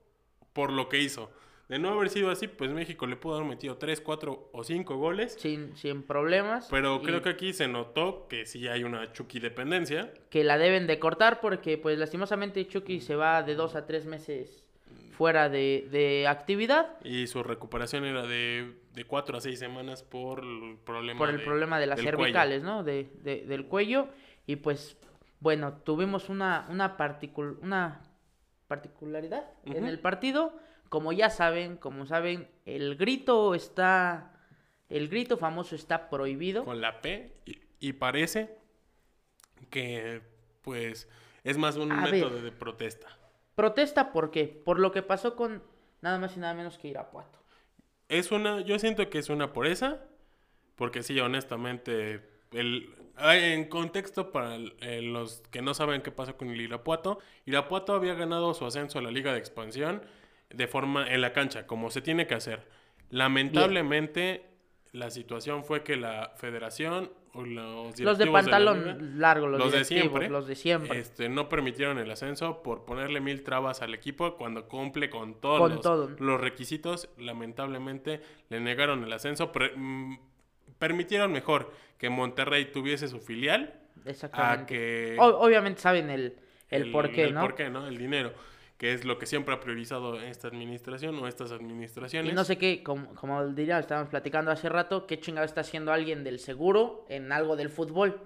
por 0.53 0.71
lo 0.71 0.87
que 0.89 0.99
hizo. 0.99 1.31
De 1.69 1.79
no 1.79 1.89
haber 1.89 2.09
sido 2.09 2.29
así, 2.29 2.47
pues 2.47 2.71
México 2.71 3.07
le 3.07 3.15
pudo 3.15 3.35
haber 3.37 3.47
metido 3.47 3.77
3, 3.77 4.01
4 4.01 4.49
o 4.51 4.63
5 4.63 4.95
goles. 4.97 5.35
Sin, 5.39 5.75
sin 5.75 6.03
problemas. 6.03 6.67
Pero 6.69 7.01
creo 7.01 7.21
que 7.21 7.29
aquí 7.29 7.53
se 7.53 7.67
notó 7.67 8.27
que 8.27 8.45
sí 8.45 8.67
hay 8.67 8.83
una 8.83 9.11
Chucky 9.13 9.39
dependencia. 9.39 10.13
que 10.29 10.43
la 10.43 10.57
deben 10.57 10.87
de 10.87 10.99
cortar 10.99 11.39
porque 11.39 11.77
pues 11.77 11.97
lastimosamente 11.97 12.67
Chucky 12.67 12.99
se 13.01 13.15
va 13.15 13.41
de 13.43 13.55
dos 13.55 13.75
a 13.75 13.87
tres 13.87 14.05
meses 14.05 14.63
fuera 15.11 15.47
de, 15.47 15.87
de 15.91 16.27
actividad 16.27 16.97
Y 17.03 17.27
su 17.27 17.43
recuperación 17.43 18.03
era 18.03 18.23
de, 18.23 18.73
de 18.93 19.05
4 19.05 19.37
a 19.37 19.41
6 19.41 19.57
semanas 19.57 20.03
por 20.03 20.39
el 20.43 20.77
problema, 20.83 21.17
por 21.17 21.29
el 21.29 21.37
de- 21.37 21.43
problema 21.43 21.79
de 21.79 21.87
las 21.87 21.97
del 21.97 22.05
cuello. 22.07 22.17
cervicales, 22.19 22.63
¿no? 22.63 22.83
De, 22.83 23.09
de- 23.23 23.45
del 23.45 23.65
cuello 23.67 24.09
y 24.45 24.57
pues 24.57 24.97
bueno, 25.39 25.73
tuvimos 25.83 26.29
una 26.29 26.65
una, 26.69 26.97
particul- 26.97 27.57
una 27.61 28.01
particularidad 28.67 29.45
en 29.65 29.85
el 29.85 29.99
partido, 29.99 30.53
como 30.89 31.11
ya 31.11 31.29
saben, 31.29 31.77
como 31.77 32.05
saben, 32.05 32.47
el 32.65 32.95
grito 32.95 33.55
está 33.55 34.29
el 34.89 35.07
grito 35.07 35.37
famoso 35.37 35.75
está 35.75 36.09
prohibido. 36.09 36.63
con 36.65 36.81
la 36.81 37.01
P 37.01 37.33
y, 37.45 37.59
y 37.79 37.93
parece 37.93 38.55
que 39.69 40.21
pues 40.61 41.07
es 41.43 41.57
más 41.57 41.77
un 41.77 41.91
A 41.91 42.01
método 42.01 42.35
ver. 42.35 42.43
de 42.43 42.51
protesta. 42.51 43.07
Protesta 43.55 44.11
¿por 44.11 44.31
qué? 44.31 44.45
Por 44.47 44.79
lo 44.79 44.91
que 44.91 45.01
pasó 45.01 45.35
con 45.35 45.63
nada 46.01 46.19
más 46.19 46.35
y 46.37 46.39
nada 46.39 46.53
menos 46.53 46.77
que 46.77 46.87
Irapuato. 46.89 47.39
Es 48.09 48.31
una, 48.31 48.61
yo 48.61 48.77
siento 48.79 49.09
que 49.09 49.19
es 49.19 49.29
una 49.29 49.53
por 49.53 49.65
esa, 49.67 50.03
porque 50.75 51.01
sí, 51.03 51.19
honestamente, 51.19 52.21
el, 52.51 52.93
en 53.19 53.65
contexto 53.69 54.31
para 54.31 54.55
eh, 54.81 55.01
los 55.01 55.41
que 55.51 55.61
no 55.61 55.73
saben 55.73 56.01
qué 56.01 56.11
pasó 56.11 56.35
con 56.37 56.49
el 56.49 56.59
Irapuato, 56.61 57.19
Irapuato 57.45 57.93
había 57.93 58.13
ganado 58.15 58.53
su 58.53 58.65
ascenso 58.65 58.99
a 58.99 59.01
la 59.01 59.11
Liga 59.11 59.31
de 59.33 59.39
Expansión 59.39 60.01
de 60.49 60.67
forma 60.67 61.11
en 61.11 61.21
la 61.21 61.33
cancha, 61.33 61.65
como 61.67 61.89
se 61.91 62.01
tiene 62.01 62.27
que 62.27 62.35
hacer. 62.35 62.67
Lamentablemente, 63.09 64.45
la 64.91 65.09
situación 65.09 65.63
fue 65.63 65.83
que 65.83 65.95
la 65.95 66.33
federación 66.37 67.11
o 67.33 67.43
los 67.43 67.99
Los 67.99 68.17
de 68.19 68.25
la 68.27 68.31
pantalón 68.31 69.19
largo, 69.19 69.47
los, 69.47 69.59
los 69.59 69.71
de 69.71 69.83
siempre, 69.85 70.29
los 70.29 70.45
de 70.47 70.55
siempre. 70.55 70.99
este, 70.99 71.29
no 71.29 71.49
permitieron 71.49 71.97
el 71.97 72.09
ascenso 72.11 72.61
por 72.61 72.85
ponerle 72.85 73.19
mil 73.21 73.41
trabas 73.43 73.81
al 73.81 73.95
equipo 73.95 74.35
cuando 74.35 74.67
cumple 74.67 75.09
con 75.09 75.41
todos 75.41 75.59
Con 75.59 75.71
los, 75.75 75.81
todo. 75.81 76.09
los 76.19 76.39
requisitos. 76.39 77.09
Lamentablemente 77.17 78.21
le 78.49 78.59
negaron 78.59 79.03
el 79.03 79.11
ascenso. 79.13 79.51
pre- 79.51 79.73
mm, 79.75 80.19
permitieron 80.83 81.31
mejor 81.31 81.71
que 81.97 82.09
Monterrey 82.09 82.65
tuviese 82.73 83.07
su 83.07 83.19
filial 83.21 83.61
a 84.05 84.09
Exactamente. 84.09 84.65
que 84.73 85.15
O- 85.17 85.39
obviamente 85.45 85.79
saben 85.79 86.09
el, 86.09 86.35
el, 86.69 86.91
por 86.91 87.09
qué, 87.09 87.23
el 87.23 87.33
¿no? 87.33 87.39
por 87.41 87.55
qué, 87.55 87.69
¿no? 87.69 87.87
El 87.87 87.97
dinero, 87.97 88.33
que 88.77 88.91
es 88.91 89.05
lo 89.05 89.17
que 89.17 89.25
siempre 89.25 89.53
ha 89.55 89.61
priorizado 89.61 90.19
esta 90.19 90.49
administración 90.49 91.17
o 91.19 91.27
estas 91.27 91.53
administraciones. 91.53 92.33
Y 92.33 92.35
no 92.35 92.43
sé 92.43 92.57
qué, 92.57 92.83
como, 92.83 93.15
como 93.15 93.47
diría, 93.47 93.79
estábamos 93.79 94.09
platicando 94.09 94.51
hace 94.51 94.67
rato, 94.67 95.07
qué 95.07 95.21
chingado 95.21 95.45
está 95.45 95.61
haciendo 95.61 95.93
alguien 95.93 96.25
del 96.25 96.39
seguro 96.39 97.05
en 97.07 97.31
algo 97.31 97.55
del 97.55 97.69
fútbol. 97.69 98.19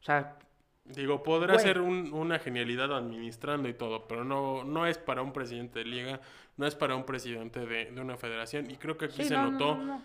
O 0.00 0.02
sea, 0.04 0.36
Digo, 0.84 1.22
podrá 1.22 1.56
ser 1.60 1.80
un- 1.80 2.12
una 2.12 2.40
genialidad 2.40 2.92
administrando 2.92 3.68
y 3.68 3.74
todo, 3.74 4.08
pero 4.08 4.24
no, 4.24 4.64
no 4.64 4.86
es 4.88 4.98
para 4.98 5.22
un 5.22 5.32
presidente 5.32 5.78
de 5.80 5.84
liga, 5.84 6.20
no 6.56 6.66
es 6.66 6.74
para 6.74 6.96
un 6.96 7.04
presidente 7.04 7.64
de, 7.64 7.92
de 7.92 8.00
una 8.00 8.16
federación. 8.16 8.68
Y 8.68 8.76
creo 8.76 8.96
que 8.96 9.04
aquí 9.04 9.22
sí, 9.22 9.28
se 9.28 9.34
no, 9.34 9.44
no, 9.44 9.50
notó 9.52 9.76
no, 9.76 9.84
no. 9.84 10.02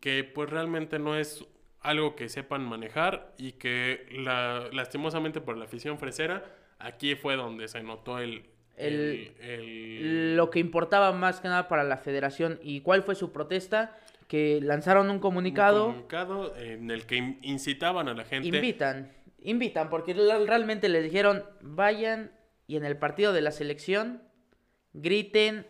Que 0.00 0.24
pues 0.24 0.48
realmente 0.50 0.98
no 0.98 1.16
es 1.16 1.44
algo 1.80 2.16
que 2.16 2.28
sepan 2.28 2.62
manejar 2.64 3.34
y 3.38 3.52
que 3.52 4.06
la, 4.12 4.68
lastimosamente 4.72 5.40
por 5.40 5.56
la 5.56 5.64
afición 5.64 5.98
fresera, 5.98 6.44
aquí 6.78 7.14
fue 7.14 7.36
donde 7.36 7.68
se 7.68 7.82
notó 7.82 8.18
el... 8.18 8.44
El- 8.76 9.32
el- 9.40 10.36
Lo 10.36 10.50
que 10.50 10.60
importaba 10.60 11.10
más 11.12 11.40
que 11.40 11.48
nada 11.48 11.66
para 11.66 11.82
la 11.82 11.96
federación. 11.96 12.60
Y 12.62 12.80
cuál 12.82 13.02
fue 13.02 13.16
su 13.16 13.32
protesta, 13.32 13.98
que 14.28 14.60
lanzaron 14.62 15.06
un 15.06 15.12
un 15.16 15.20
comunicado, 15.20 15.86
comunicado 15.86 16.56
en 16.56 16.90
el 16.92 17.04
que 17.06 17.16
in- 17.16 17.38
incitaban 17.42 18.08
a 18.08 18.14
la 18.14 18.24
gente 18.24 18.46
invitan, 18.46 19.10
invitan, 19.40 19.88
porque 19.90 20.14
realmente 20.14 20.88
les 20.88 21.02
dijeron, 21.02 21.42
vayan 21.60 22.30
y 22.68 22.76
en 22.76 22.84
el 22.84 22.96
partido 22.98 23.32
de 23.32 23.40
la 23.40 23.50
selección 23.50 24.22
griten 24.92 25.66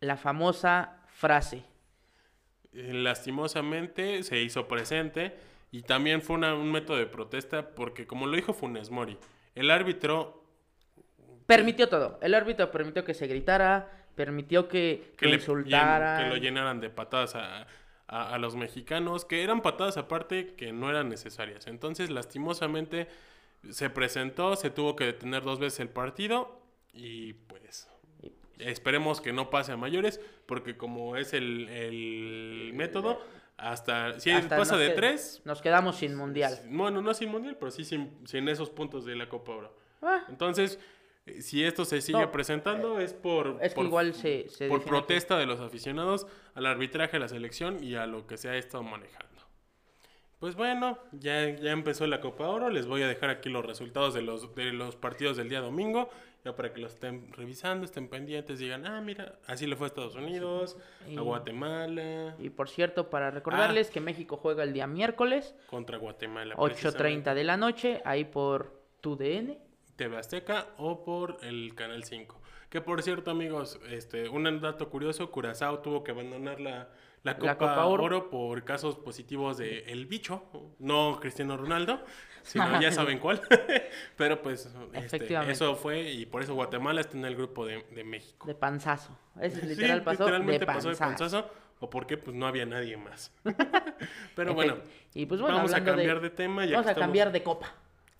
la 0.00 0.16
famosa 0.16 1.00
frase. 1.06 1.62
Eh, 2.74 2.92
lastimosamente 2.94 4.22
se 4.22 4.40
hizo 4.42 4.66
presente 4.68 5.34
y 5.70 5.82
también 5.82 6.22
fue 6.22 6.36
una- 6.36 6.54
un 6.54 6.70
método 6.72 6.96
de 6.96 7.06
protesta 7.06 7.74
porque 7.74 8.06
como 8.06 8.26
lo 8.26 8.36
dijo 8.36 8.52
Funes 8.52 8.90
Mori, 8.90 9.18
el 9.54 9.70
árbitro 9.70 10.38
Permitió 11.46 11.88
todo. 11.88 12.18
El 12.22 12.34
árbitro 12.34 12.70
permitió 12.70 13.04
que 13.04 13.14
se 13.14 13.26
gritara, 13.26 14.06
permitió 14.14 14.68
que, 14.68 15.10
que, 15.12 15.16
que 15.16 15.26
le 15.26 15.34
insultaran. 15.36 16.22
que 16.22 16.28
lo 16.30 16.36
llenaran 16.36 16.80
de 16.80 16.88
patadas 16.88 17.34
a, 17.34 17.66
a- 18.06 18.34
a 18.34 18.38
los 18.38 18.54
mexicanos, 18.56 19.24
que 19.24 19.42
eran 19.42 19.60
patadas 19.60 19.96
aparte 19.96 20.54
que 20.54 20.72
no 20.72 20.88
eran 20.88 21.08
necesarias. 21.08 21.66
Entonces 21.66 22.10
lastimosamente 22.10 23.08
se 23.70 23.90
presentó, 23.90 24.54
se 24.56 24.70
tuvo 24.70 24.96
que 24.96 25.04
detener 25.04 25.42
dos 25.42 25.58
veces 25.58 25.80
el 25.80 25.88
partido 25.88 26.60
y 26.94 27.32
pues 27.34 27.90
esperemos 28.70 29.20
que 29.20 29.32
no 29.32 29.50
pase 29.50 29.72
a 29.72 29.76
mayores 29.76 30.20
porque 30.46 30.76
como 30.76 31.16
es 31.16 31.32
el, 31.32 31.68
el 31.68 32.72
método, 32.74 33.20
hasta 33.56 34.18
si 34.18 34.30
Hasta 34.30 34.56
pasa 34.56 34.76
de 34.76 34.90
tres, 34.90 35.40
Nos 35.44 35.62
quedamos 35.62 35.96
sin 35.96 36.14
mundial. 36.14 36.58
Bueno, 36.68 37.00
no 37.00 37.14
sin 37.14 37.30
mundial, 37.30 37.56
pero 37.58 37.70
sí 37.70 37.84
sin, 37.84 38.26
sin 38.26 38.48
esos 38.48 38.70
puntos 38.70 39.04
de 39.04 39.14
la 39.16 39.28
Copa 39.28 39.52
Oro. 39.52 39.76
Ah, 40.00 40.24
Entonces, 40.28 40.80
eh, 41.26 41.42
si 41.42 41.62
esto 41.64 41.84
se 41.84 42.00
sigue 42.00 42.20
No, 42.20 42.32
presentando 42.32 42.98
es 42.98 43.12
por, 43.12 43.58
es 43.60 43.70
que 43.70 43.76
por, 43.76 43.84
igual 43.84 44.14
se, 44.14 44.48
se 44.48 44.68
por 44.68 44.82
protesta 44.84 45.38
de 45.38 45.46
los 45.46 45.60
aficionados 45.60 46.26
al 46.54 46.66
arbitraje 46.66 47.12
de 47.12 47.20
la 47.20 47.28
selección 47.28 47.82
y 47.84 47.94
a 47.94 48.06
lo 48.06 48.26
que 48.26 48.36
se 48.36 48.48
ha 48.48 48.56
estado 48.56 48.82
manejando. 48.82 49.28
Pues 50.40 50.56
bueno, 50.56 50.98
ya, 51.12 51.50
ya 51.50 51.70
empezó 51.70 52.04
la 52.08 52.20
Copa 52.20 52.48
Oro. 52.48 52.68
Les 52.68 52.88
voy 52.88 53.02
a 53.02 53.06
dejar 53.06 53.30
aquí 53.30 53.48
los 53.48 53.64
resultados 53.64 54.12
de 54.12 54.22
los, 54.22 54.52
de 54.56 54.72
los 54.72 54.96
partidos 54.96 55.36
del 55.36 55.48
día 55.48 55.60
domingo. 55.60 56.10
Ya 56.44 56.56
para 56.56 56.72
que 56.72 56.80
los 56.80 56.94
estén 56.94 57.32
revisando, 57.32 57.84
estén 57.84 58.08
pendientes, 58.08 58.58
digan, 58.58 58.84
ah, 58.84 59.00
mira, 59.00 59.38
así 59.46 59.64
le 59.64 59.76
fue 59.76 59.86
a 59.86 59.88
Estados 59.88 60.16
Unidos, 60.16 60.76
Y- 61.08 61.16
a 61.16 61.20
Guatemala. 61.20 62.34
Y 62.40 62.50
por 62.50 62.68
cierto, 62.68 63.10
para 63.10 63.30
recordarles 63.30 63.88
Ah. 63.88 63.92
que 63.92 64.00
México 64.00 64.36
juega 64.36 64.64
el 64.64 64.72
día 64.72 64.88
miércoles, 64.88 65.54
contra 65.68 65.98
Guatemala. 65.98 66.56
8.30 66.58 67.34
de 67.34 67.44
la 67.44 67.56
noche, 67.56 68.02
ahí 68.04 68.24
por 68.24 68.82
tu 69.00 69.14
DN. 69.16 69.56
TV 69.94 70.16
Azteca 70.16 70.66
o 70.78 71.04
por 71.04 71.36
el 71.42 71.76
Canal 71.76 72.02
5. 72.02 72.40
Que 72.72 72.80
por 72.80 73.02
cierto, 73.02 73.30
amigos, 73.30 73.78
este, 73.90 74.30
un 74.30 74.44
dato 74.62 74.88
curioso, 74.88 75.30
Curazao 75.30 75.80
tuvo 75.80 76.02
que 76.02 76.12
abandonar 76.12 76.58
la, 76.58 76.88
la 77.22 77.34
Copa, 77.34 77.46
La 77.46 77.58
Copa 77.58 77.84
Oro. 77.84 78.04
Oro. 78.04 78.30
por 78.30 78.64
casos 78.64 78.96
positivos 78.96 79.58
de 79.58 79.80
el 79.88 80.06
bicho, 80.06 80.44
no 80.78 81.18
Cristiano 81.20 81.58
Ronaldo, 81.58 82.00
sino 82.42 82.80
ya 82.80 82.90
saben 82.90 83.18
cuál. 83.18 83.42
Pero 84.16 84.40
pues 84.40 84.74
este, 84.94 85.50
eso 85.50 85.76
fue 85.76 86.12
y 86.12 86.24
por 86.24 86.40
eso 86.40 86.54
Guatemala 86.54 87.02
está 87.02 87.18
en 87.18 87.26
el 87.26 87.36
grupo 87.36 87.66
de, 87.66 87.84
de 87.90 88.04
México. 88.04 88.46
De 88.46 88.54
panzazo. 88.54 89.18
Sí, 89.50 89.66
literal 89.66 90.02
pasó 90.02 90.22
literalmente 90.22 90.60
de 90.60 90.66
pasó 90.66 90.88
de 90.88 90.96
panzazo. 90.96 91.50
o 91.78 91.90
porque 91.90 92.16
pues 92.16 92.34
no 92.34 92.46
había 92.46 92.64
nadie 92.64 92.96
más. 92.96 93.34
Pero 94.34 94.54
bueno, 94.54 94.78
y 95.12 95.26
pues 95.26 95.42
bueno, 95.42 95.56
vamos 95.56 95.74
a 95.74 95.84
cambiar 95.84 96.22
de, 96.22 96.30
tema. 96.30 96.64
Ya 96.64 96.76
Vamos 96.76 96.86
que 96.86 96.88
a 96.88 96.92
estamos- 96.92 97.04
cambiar 97.04 97.32
de 97.32 97.42
copa. 97.42 97.74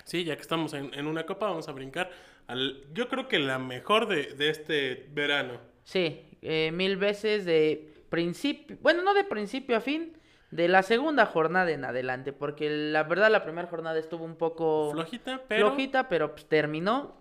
Sí, 0.04 0.24
ya 0.24 0.34
que 0.36 0.42
estamos 0.42 0.74
en, 0.74 0.92
en 0.92 1.06
una 1.06 1.24
copa, 1.24 1.46
vamos 1.46 1.68
a 1.70 1.72
brincar 1.72 2.10
al, 2.52 2.84
yo 2.92 3.08
creo 3.08 3.28
que 3.28 3.38
la 3.38 3.58
mejor 3.58 4.06
de, 4.08 4.34
de 4.34 4.48
este 4.50 5.08
verano. 5.12 5.60
Sí, 5.84 6.22
eh, 6.42 6.70
mil 6.72 6.96
veces 6.96 7.44
de 7.44 7.92
principio, 8.08 8.76
bueno, 8.82 9.02
no 9.02 9.14
de 9.14 9.24
principio 9.24 9.76
a 9.76 9.80
fin, 9.80 10.16
de 10.50 10.68
la 10.68 10.82
segunda 10.82 11.24
jornada 11.26 11.70
en 11.70 11.84
adelante, 11.84 12.32
porque 12.32 12.68
la 12.70 13.04
verdad 13.04 13.30
la 13.30 13.42
primera 13.42 13.68
jornada 13.68 13.98
estuvo 13.98 14.24
un 14.24 14.36
poco 14.36 14.90
Flojita, 14.92 15.42
pero 15.48 15.68
flojita, 15.68 16.08
pero 16.08 16.32
pues, 16.32 16.44
terminó 16.46 17.16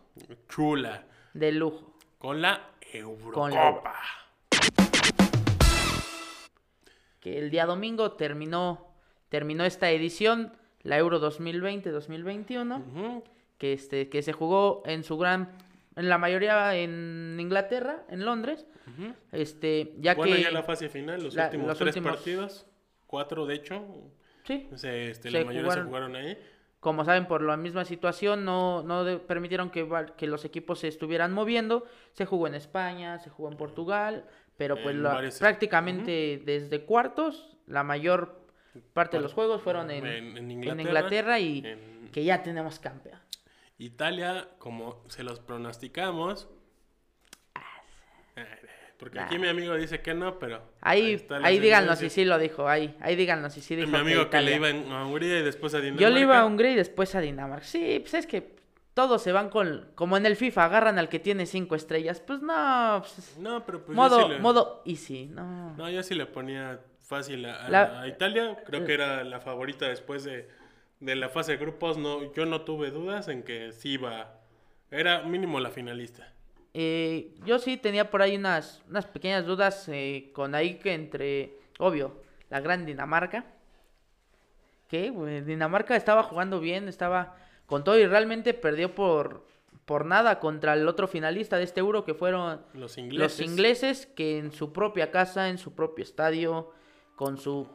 chula. 0.49 1.05
de 1.33 1.51
lujo. 1.53 1.95
Con 2.19 2.41
la 2.41 2.69
Eurocopa. 2.93 3.33
Con 3.33 3.51
la- 3.53 3.81
Que 7.19 7.37
el 7.37 7.51
día 7.51 7.65
domingo 7.65 8.13
terminó, 8.13 8.93
terminó 9.29 9.63
esta 9.63 9.91
edición, 9.91 10.53
la 10.81 10.97
Euro 10.97 11.19
2020-2021, 11.19 12.77
Ujú. 12.79 13.23
Que, 13.61 13.73
este, 13.73 14.09
que 14.09 14.23
se 14.23 14.33
jugó 14.33 14.81
en 14.87 15.03
su 15.03 15.19
gran, 15.19 15.49
en 15.95 16.09
la 16.09 16.17
mayoría 16.17 16.75
en 16.75 17.37
Inglaterra, 17.39 18.03
en 18.09 18.25
Londres, 18.25 18.65
Ujú. 18.87 19.13
este, 19.31 19.93
ya 19.99 20.15
bueno, 20.15 20.35
que... 20.35 20.41
ya 20.41 20.49
la 20.49 20.63
fase 20.63 20.89
final, 20.89 21.21
los 21.23 21.35
la- 21.35 21.45
últimos 21.45 21.67
los 21.67 21.77
tres 21.77 21.95
últimos- 21.95 22.15
partidos, 22.17 22.65
cuatro 23.05 23.45
de 23.45 23.53
hecho, 23.53 23.85
Sí, 24.45 24.67
se- 24.73 25.11
este, 25.11 25.29
Se 25.29 25.37
la 25.37 25.45
mayoría 25.45 25.61
se 25.61 25.65
jugaron- 25.81 25.87
jugaron 25.89 26.15
ahí. 26.15 26.35
como 26.79 27.05
saben, 27.05 27.27
por 27.27 27.43
la 27.43 27.55
misma 27.55 27.85
situación, 27.85 28.43
no, 28.45 28.81
no 28.81 29.03
de- 29.03 29.17
permitieron 29.19 29.69
que, 29.69 29.87
que 30.17 30.25
los 30.25 30.43
equipos 30.43 30.79
se 30.79 30.87
estuvieran 30.87 31.31
moviendo. 31.31 31.85
Se 32.13 32.25
jugó 32.25 32.47
en 32.47 32.55
España, 32.55 33.19
se 33.19 33.29
jugó 33.29 33.51
en 33.51 33.57
Portugal, 33.57 34.25
pero 34.57 34.81
pues 34.81 34.95
la- 34.95 35.21
prácticamente 35.39 36.41
desde 36.43 36.81
cuartos, 36.83 37.55
la 37.67 37.83
mayor 37.83 38.41
parte 38.93 39.17
de 39.17 39.21
los 39.23 39.33
juegos 39.33 39.61
fueron 39.61 39.91
en, 39.91 40.07
en- 40.07 40.25
en 40.25 40.37
en 40.37 40.51
Inglaterra, 40.51 40.81
Inglaterra 40.81 41.39
y 41.39 42.09
que 42.11 42.23
ya 42.23 42.41
tenemos 42.41 42.79
campeón. 42.79 43.19
Italia, 43.85 44.47
como 44.59 45.03
se 45.09 45.23
los 45.23 45.39
pronosticamos. 45.39 46.47
Porque 48.97 49.19
aquí 49.19 49.39
mi 49.39 49.47
amigo 49.47 49.75
dice 49.75 50.01
que 50.01 50.13
no, 50.13 50.37
pero. 50.37 50.61
Ahí, 50.81 51.25
la 51.27 51.37
ahí 51.47 51.57
díganos 51.59 51.97
si 51.97 52.09
sí 52.11 52.23
lo 52.23 52.37
dijo, 52.37 52.67
ahí, 52.67 52.95
ahí 53.01 53.15
díganos 53.15 53.51
si 53.53 53.61
sí 53.61 53.75
dijo 53.75 53.89
Mi 53.89 53.97
amigo 53.97 54.29
que 54.29 54.41
le 54.41 54.55
iba 54.57 54.69
a 54.69 55.05
Hungría 55.05 55.39
y 55.39 55.43
después 55.43 55.73
a 55.73 55.79
Dinamarca. 55.79 56.03
Yo 56.07 56.13
le 56.13 56.21
iba 56.21 56.39
a 56.39 56.45
Hungría 56.45 56.71
y 56.71 56.75
después 56.75 57.15
a 57.15 57.19
Dinamarca. 57.21 57.65
Sí, 57.65 57.97
pues 58.01 58.13
es 58.13 58.27
que 58.27 58.55
todos 58.93 59.23
se 59.23 59.31
van 59.31 59.49
con, 59.49 59.89
como 59.95 60.17
en 60.17 60.27
el 60.27 60.35
FIFA, 60.35 60.65
agarran 60.65 60.99
al 60.99 61.09
que 61.09 61.17
tiene 61.17 61.47
cinco 61.47 61.73
estrellas. 61.75 62.19
Pues 62.19 62.41
no, 62.43 62.99
pues, 63.03 63.37
No, 63.39 63.65
pero 63.65 63.83
pues 63.83 63.95
modo, 63.95 64.19
yo 64.19 64.25
sí 64.27 64.33
le... 64.33 64.39
modo 64.39 64.83
easy, 64.85 65.25
no. 65.27 65.75
No, 65.77 65.89
yo 65.89 66.03
sí 66.03 66.13
le 66.13 66.27
ponía 66.27 66.79
fácil 66.99 67.43
a, 67.47 67.65
a- 67.65 67.69
La- 67.69 68.01
a 68.01 68.07
Italia. 68.07 68.61
Creo 68.67 68.85
que 68.85 68.93
era 68.93 69.23
la 69.23 69.39
favorita 69.41 69.87
después 69.87 70.23
de, 70.25 70.47
de 71.01 71.15
la 71.15 71.27
fase 71.27 71.53
de 71.53 71.57
grupos. 71.57 71.97
No, 71.97 72.31
yo 72.33 72.45
no 72.45 72.61
tuve 72.61 72.91
dudas 72.91 73.27
en 73.27 73.43
que 73.43 73.73
sí 73.73 73.93
iba. 73.93 74.39
Era 74.89 75.23
mínimo 75.23 75.59
la 75.59 75.69
finalista. 75.71 76.31
Eh, 76.73 77.33
yo 77.45 77.59
sí 77.59 77.75
tenía 77.75 78.09
por 78.09 78.21
ahí 78.21 78.37
unas, 78.37 78.81
unas 78.87 79.05
pequeñas 79.05 79.45
dudas 79.45 79.89
eh, 79.89 80.29
con 80.33 80.55
ahí 80.55 80.75
que 80.75 80.93
entre, 80.93 81.57
obvio, 81.79 82.21
la 82.49 82.61
gran 82.61 82.85
Dinamarca. 82.85 83.45
Que 84.87 85.11
Dinamarca 85.45 85.95
estaba 85.95 86.23
jugando 86.23 86.59
bien, 86.59 86.87
estaba 86.87 87.35
con 87.65 87.83
todo 87.83 87.97
y 87.97 88.05
realmente 88.05 88.53
perdió 88.53 88.93
por, 88.93 89.45
por 89.85 90.05
nada 90.05 90.39
contra 90.39 90.73
el 90.73 90.85
otro 90.87 91.07
finalista 91.07 91.57
de 91.57 91.63
este 91.63 91.79
Euro 91.79 92.03
que 92.03 92.13
fueron 92.13 92.61
Los 92.73 92.97
ingleses. 92.97 93.39
los 93.39 93.47
ingleses 93.49 94.05
que 94.05 94.37
en 94.37 94.51
su 94.51 94.73
propia 94.73 95.09
casa, 95.09 95.47
en 95.47 95.57
su 95.57 95.73
propio 95.73 96.03
estadio, 96.03 96.71
con 97.15 97.37
su 97.37 97.69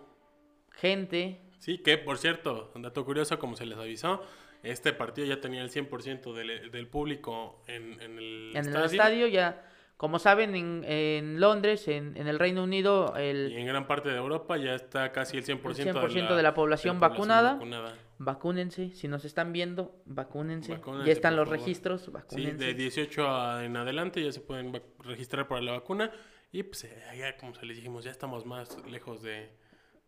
gente. 0.73 1.40
Sí, 1.59 1.79
que 1.79 1.99
por 1.99 2.19
cierto, 2.19 2.71
un 2.75 2.83
dato 2.83 3.05
curioso, 3.05 3.39
como 3.39 3.57
se 3.57 3.67
les 3.67 3.79
avisó, 3.79 4.23
este 4.63 4.93
partido 4.93 5.27
ya 5.27 5.41
tenía 5.41 5.63
el 5.63 5.71
100% 5.71 6.33
del, 6.35 6.71
del 6.71 6.87
público 6.89 7.63
en, 7.67 8.01
en 8.01 8.19
el 8.19 8.51
En 8.55 8.57
estadio. 8.57 8.79
el 8.79 8.91
estadio 8.91 9.27
ya, 9.29 9.65
como 9.97 10.19
saben, 10.19 10.55
en, 10.55 10.85
en 10.85 11.41
Londres, 11.41 11.89
en, 11.89 12.17
en 12.17 12.27
el 12.27 12.39
Reino 12.39 12.65
Unido, 12.65 13.15
el, 13.17 13.53
Y 13.53 13.57
en 13.57 13.67
gran 13.67 13.87
parte 13.87 14.09
de 14.11 14.17
Europa 14.17 14.57
ya 14.57 14.75
está 14.75 15.13
casi 15.13 15.37
el 15.39 15.45
100%, 15.45 15.79
El 15.79 15.95
100% 15.95 16.35
de 16.37 16.43
la 16.43 16.53
población 16.55 17.01
vacunada. 17.01 17.55
vacunada. 17.55 17.95
Vacúnense, 18.19 18.91
si 18.95 19.09
nos 19.09 19.25
están 19.25 19.53
viendo, 19.53 19.95
vacúnense. 20.07 20.73
Vacúnense, 20.73 21.07
ya 21.07 21.13
están 21.13 21.37
los 21.37 21.47
favor. 21.49 21.59
registros, 21.61 22.03
Sí, 22.03 22.11
vacúnense. 22.11 22.65
de 22.65 22.75
18 22.75 23.29
a- 23.29 23.65
en 23.65 23.77
adelante 23.77 24.23
ya 24.25 24.33
se 24.33 24.41
pueden 24.41 24.73
registrar 25.01 25.47
para 25.49 25.61
la 25.61 25.73
vacuna. 25.73 26.11
Y 26.51 26.63
pues 26.63 26.85
eh, 26.85 27.03
ya, 27.19 27.37
como 27.37 27.55
se 27.55 27.67
les 27.67 27.77
dijimos, 27.77 28.05
ya 28.05 28.11
estamos 28.11 28.45
más 28.47 28.79
lejos 28.91 29.23
de... 29.23 29.51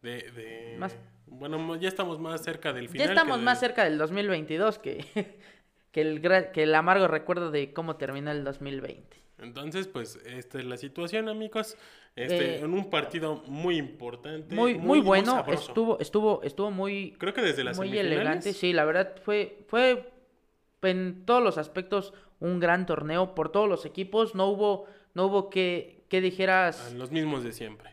de, 0.02 0.30
de- 0.32 0.76
Más- 0.78 0.96
Bueno, 1.26 1.76
ya 1.76 1.88
estamos 1.88 2.18
más 2.18 2.42
cerca 2.42 2.72
del 2.72 2.86
ya 2.86 2.92
final. 2.92 3.06
que 3.06 3.12
estamos 3.12 3.36
del- 3.36 3.44
más 3.44 3.60
cerca 3.60 3.84
del 3.84 3.98
2022 3.98 4.78
que, 4.78 5.04
que, 5.92 6.00
el, 6.00 6.22
que 6.52 6.62
el 6.62 6.74
amargo 6.74 7.08
recuerdo 7.08 7.50
de 7.50 7.72
cómo 7.72 7.96
terminó 7.96 8.30
el 8.30 8.44
2020. 8.44 9.16
Entonces, 9.40 9.86
pues 9.86 10.16
esta 10.26 10.58
es 10.58 10.64
la 10.64 10.76
situación, 10.76 11.28
amigos. 11.28 11.76
Este, 12.16 12.56
Eh, 12.56 12.60
en 12.60 12.74
un 12.74 12.90
partido 12.90 13.36
muy 13.46 13.76
importante. 13.76 14.52
Muy, 14.52 14.74
muy, 14.76 14.98
bueno, 15.00 15.32
sabroso. 15.36 15.68
estuvo, 15.68 16.00
estuvo, 16.00 16.42
estuvo 16.42 16.70
muy, 16.72 17.12
Creo 17.18 17.32
que 17.32 17.42
desde 17.42 17.62
las 17.62 17.76
muy 17.76 17.96
elegante, 17.96 18.52
sí, 18.52 18.72
la 18.72 18.84
verdad 18.84 19.14
fue, 19.22 19.58
fue 19.68 20.10
en 20.82 21.24
todos 21.24 21.40
los 21.42 21.56
aspectos 21.56 22.12
un 22.40 22.58
gran 22.58 22.84
torneo 22.86 23.36
por 23.36 23.52
todos 23.52 23.68
los 23.68 23.84
equipos, 23.84 24.34
no 24.34 24.46
hubo, 24.48 24.86
no 25.14 25.26
hubo 25.26 25.50
que, 25.50 26.02
que 26.08 26.20
dijeras, 26.20 26.90
a 26.92 26.94
Los 26.94 27.12
mismos 27.12 27.44
de 27.44 27.52
siempre. 27.52 27.90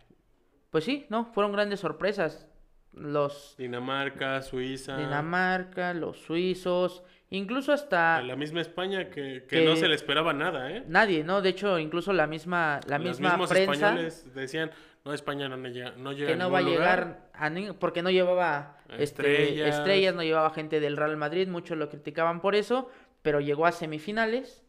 Pues 0.75 0.83
sí, 0.83 1.05
no, 1.07 1.23
fueron 1.31 1.53
grandes 1.53 1.79
sorpresas, 1.79 2.45
los 2.91 3.55
Dinamarca, 3.57 4.41
Suiza. 4.41 4.97
Dinamarca, 4.97 5.93
los 5.93 6.17
suizos, 6.19 7.01
incluso 7.29 7.71
hasta 7.71 8.17
a 8.17 8.21
La 8.21 8.35
misma 8.35 8.59
España 8.59 9.09
que, 9.09 9.45
que 9.47 9.59
Que- 9.59 9.63
no 9.65 9.77
se 9.77 9.87
le 9.87 9.95
esperaba 9.95 10.33
nada, 10.33 10.69
¿eh? 10.73 10.83
nadie, 10.85 11.23
¿no? 11.23 11.41
De 11.41 11.47
hecho, 11.47 11.79
incluso 11.79 12.11
la 12.11 12.27
misma, 12.27 12.81
la 12.89 12.97
Los 12.99 13.07
misma 13.07 13.29
mismos 13.29 13.49
prensa 13.51 13.71
españoles 13.73 14.35
decían, 14.35 14.69
no, 15.05 15.13
España 15.13 15.47
no, 15.47 15.55
llega, 15.65 15.93
no 15.95 16.11
llega 16.11 16.31
que 16.31 16.35
no 16.35 16.51
va 16.51 16.57
a 16.57 16.61
ningún 16.61 16.75
lugar". 16.75 16.97
llegar 16.99 17.29
a 17.31 17.49
ni- 17.49 17.71
porque 17.71 18.01
no 18.01 18.09
llevaba 18.11 18.75
este, 18.89 19.03
Estrellas. 19.03 19.77
estrellas, 19.77 20.13
no 20.13 20.23
llevaba 20.23 20.49
gente 20.49 20.81
del 20.81 20.97
Real 20.97 21.15
Madrid, 21.15 21.47
muchos 21.47 21.77
lo 21.77 21.87
criticaban 21.87 22.41
por 22.41 22.53
eso, 22.53 22.89
pero 23.21 23.39
llegó 23.39 23.65
a 23.65 23.71
semifinales 23.71 24.61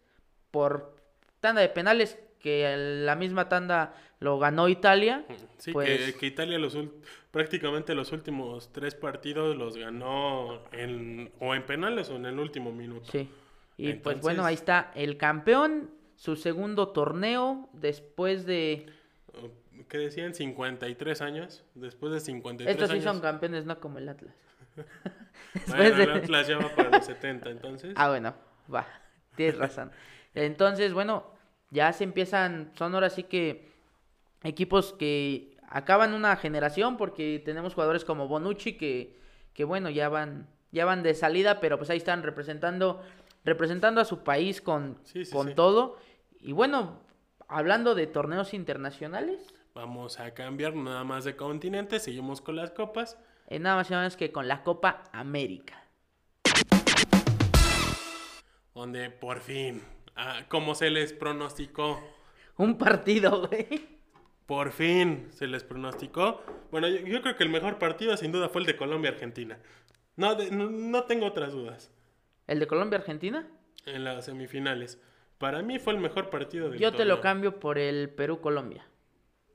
por 0.53 0.95
tanda 1.41 1.63
de 1.63 1.69
penales 1.69 2.17
que 2.47 2.77
la 3.05 3.17
misma 3.17 3.49
tanda 3.49 3.93
lo 4.21 4.39
ganó 4.39 4.69
Italia. 4.69 5.25
Sí, 5.59 5.73
Pues- 5.73 6.13
que, 6.13 6.15
que 6.15 6.27
Italia 6.27 6.59
los 6.61 6.79
prácticamente 7.33 7.93
los 7.97 8.13
últimos 8.13 8.73
tres 8.73 8.95
partidos 8.95 9.57
los 9.57 9.77
ganó 9.77 10.63
en, 10.71 11.33
o 11.41 11.57
en 11.57 11.67
penales 11.67 12.09
o 12.09 12.15
en 12.17 12.27
el 12.27 12.39
último 12.39 12.71
minuto. 12.71 13.11
Sí. 13.11 13.29
Y 13.77 13.95
pues 13.95 14.21
bueno, 14.21 14.45
ahí 14.45 14.55
está 14.55 14.93
el 14.95 15.17
campeón, 15.17 15.91
su 16.15 16.37
segundo 16.37 16.89
torneo 16.91 17.69
después 17.73 18.47
de 18.47 18.87
¿Qué 19.89 19.99
decían? 19.99 20.33
53 20.35 21.21
años. 21.23 21.65
Después 21.75 22.13
de 22.13 22.21
53 22.21 22.75
estos 22.77 22.91
sí 22.97 23.03
son 23.03 23.21
campeones, 23.21 23.67
no 23.67 23.79
como 23.81 23.99
el 23.99 24.09
Atlas. 24.09 24.35
Bueno, 25.67 25.83
Después 25.83 25.97
de- 25.97 26.03
el 26.05 26.11
Atlas 26.13 26.47
ya 26.49 26.59
va 26.59 26.69
para 26.77 26.91
los 26.91 27.05
70, 27.07 27.51
entonces. 27.51 27.93
Ah, 27.97 28.09
bueno, 28.11 28.35
va, 28.73 28.87
tienes 29.37 29.57
razón. 29.59 29.91
Entonces, 30.35 30.93
bueno, 30.93 31.33
ya 31.71 31.93
se 31.93 32.05
empiezan, 32.05 32.71
son 32.77 32.95
ahora 32.95 33.11
sí 33.11 33.25
que 33.25 33.69
equipos 34.43 34.93
que 34.93 35.57
acaban 35.69 36.13
una 36.13 36.37
generación 36.37 36.97
porque 36.97 37.43
tenemos 37.45 37.75
jugadores 37.75 38.05
como 38.05 38.29
Bonucci 38.29 38.75
que, 38.77 39.17
que 39.53 39.65
bueno, 39.65 39.91
ya 39.91 40.09
van, 40.09 40.47
ya 40.73 40.85
van 40.85 41.03
de 41.03 41.15
salida, 41.15 41.61
pero 41.61 41.79
pues 41.79 41.91
ahí 41.91 41.97
están 41.99 42.23
representando, 42.23 43.03
representando 43.45 44.01
a 44.01 44.05
su 44.05 44.23
país 44.23 44.61
con, 44.61 44.99
Sí, 45.05 45.25
sí, 45.25 45.33
con 45.33 45.49
sí. 45.49 45.55
todo. 45.55 45.99
Y 46.41 46.53
bueno, 46.53 47.01
hablando 47.49 47.95
de 47.95 48.07
torneos 48.07 48.55
internacionales, 48.55 49.41
Vamos 49.75 50.21
a 50.21 50.33
cambiar 50.33 50.75
nada 50.75 51.05
más 51.05 51.25
de 51.25 51.37
continente. 51.37 52.01
Seguimos 52.01 52.41
con 52.41 52.57
las 52.57 52.71
copas. 52.71 53.19
eh, 53.47 53.59
nada 53.59 53.77
más 53.77 53.91
y 53.91 53.93
nada 53.93 54.05
menos 54.05 54.17
que 54.17 54.33
con 54.33 54.49
la 54.49 54.63
Copa 54.63 55.05
América. 55.13 55.85
Donde 58.75 59.11
por 59.11 59.41
fin, 59.41 59.83
ah, 60.17 60.45
como 60.49 60.75
se 60.75 60.91
les 60.91 61.13
pronosticó, 61.13 62.01
Un 62.57 62.79
partido, 62.79 63.47
güey. 63.49 63.67
por 64.47 64.73
fin 64.73 65.29
se 65.31 65.47
les 65.47 65.63
pronosticó. 65.65 66.43
Bueno, 66.71 66.89
yo, 66.89 66.99
yo 67.07 67.23
creo 67.23 67.37
que 67.37 67.45
el 67.45 67.51
mejor 67.51 67.79
partido 67.79 68.17
sin 68.17 68.33
duda 68.33 68.49
fue 68.49 68.61
el 68.63 68.67
de 68.67 68.77
Colombia-Argentina. 68.77 69.59
No, 70.17 70.35
de- 70.35 70.51
no, 70.51 70.71
no 70.71 71.05
tengo 71.05 71.27
otras 71.27 71.53
dudas 71.53 71.93
¿El 72.47 72.59
de 72.61 72.67
Colombia-Argentina? 72.67 73.47
en 73.85 74.05
las 74.05 74.25
semifinales. 74.25 75.01
Para 75.39 75.63
mí 75.63 75.79
fue 75.79 75.93
el 75.93 76.01
mejor 76.01 76.31
partido 76.31 76.71
del 76.71 76.81
Yo 76.81 76.93
te 76.93 77.05
lo 77.05 77.21
cambio 77.21 77.61
por 77.61 77.79
el 77.79 78.09
Perú-Colombia. 78.11 78.87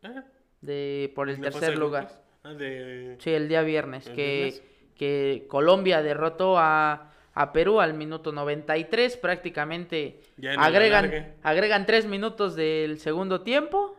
Ah, 0.04 0.24
de 0.62 1.12
por 1.16 1.30
el 1.30 1.38
¿de 1.42 1.48
fase 1.52 1.60
tercer 1.60 1.78
lugar. 1.80 2.24
Ah, 2.44 2.54
de... 2.54 3.18
Sí, 3.20 3.32
el 3.32 3.48
día 3.48 3.62
viernes, 3.64 4.08
¿El 4.08 4.16
que, 4.16 4.36
viernes? 4.44 4.64
que 4.96 5.46
Colombia 5.50 6.02
derrotó 6.04 6.58
a, 6.60 7.11
a 7.34 7.54
Perú 7.54 7.80
al 7.80 7.94
minuto 7.94 8.32
93, 8.32 9.18
prácticamente 9.18 10.20
agregan, 10.58 11.36
agregan 11.44 11.86
tres 11.86 12.06
minutos 12.06 12.56
del 12.56 13.00
segundo 13.00 13.42
tiempo 13.42 13.96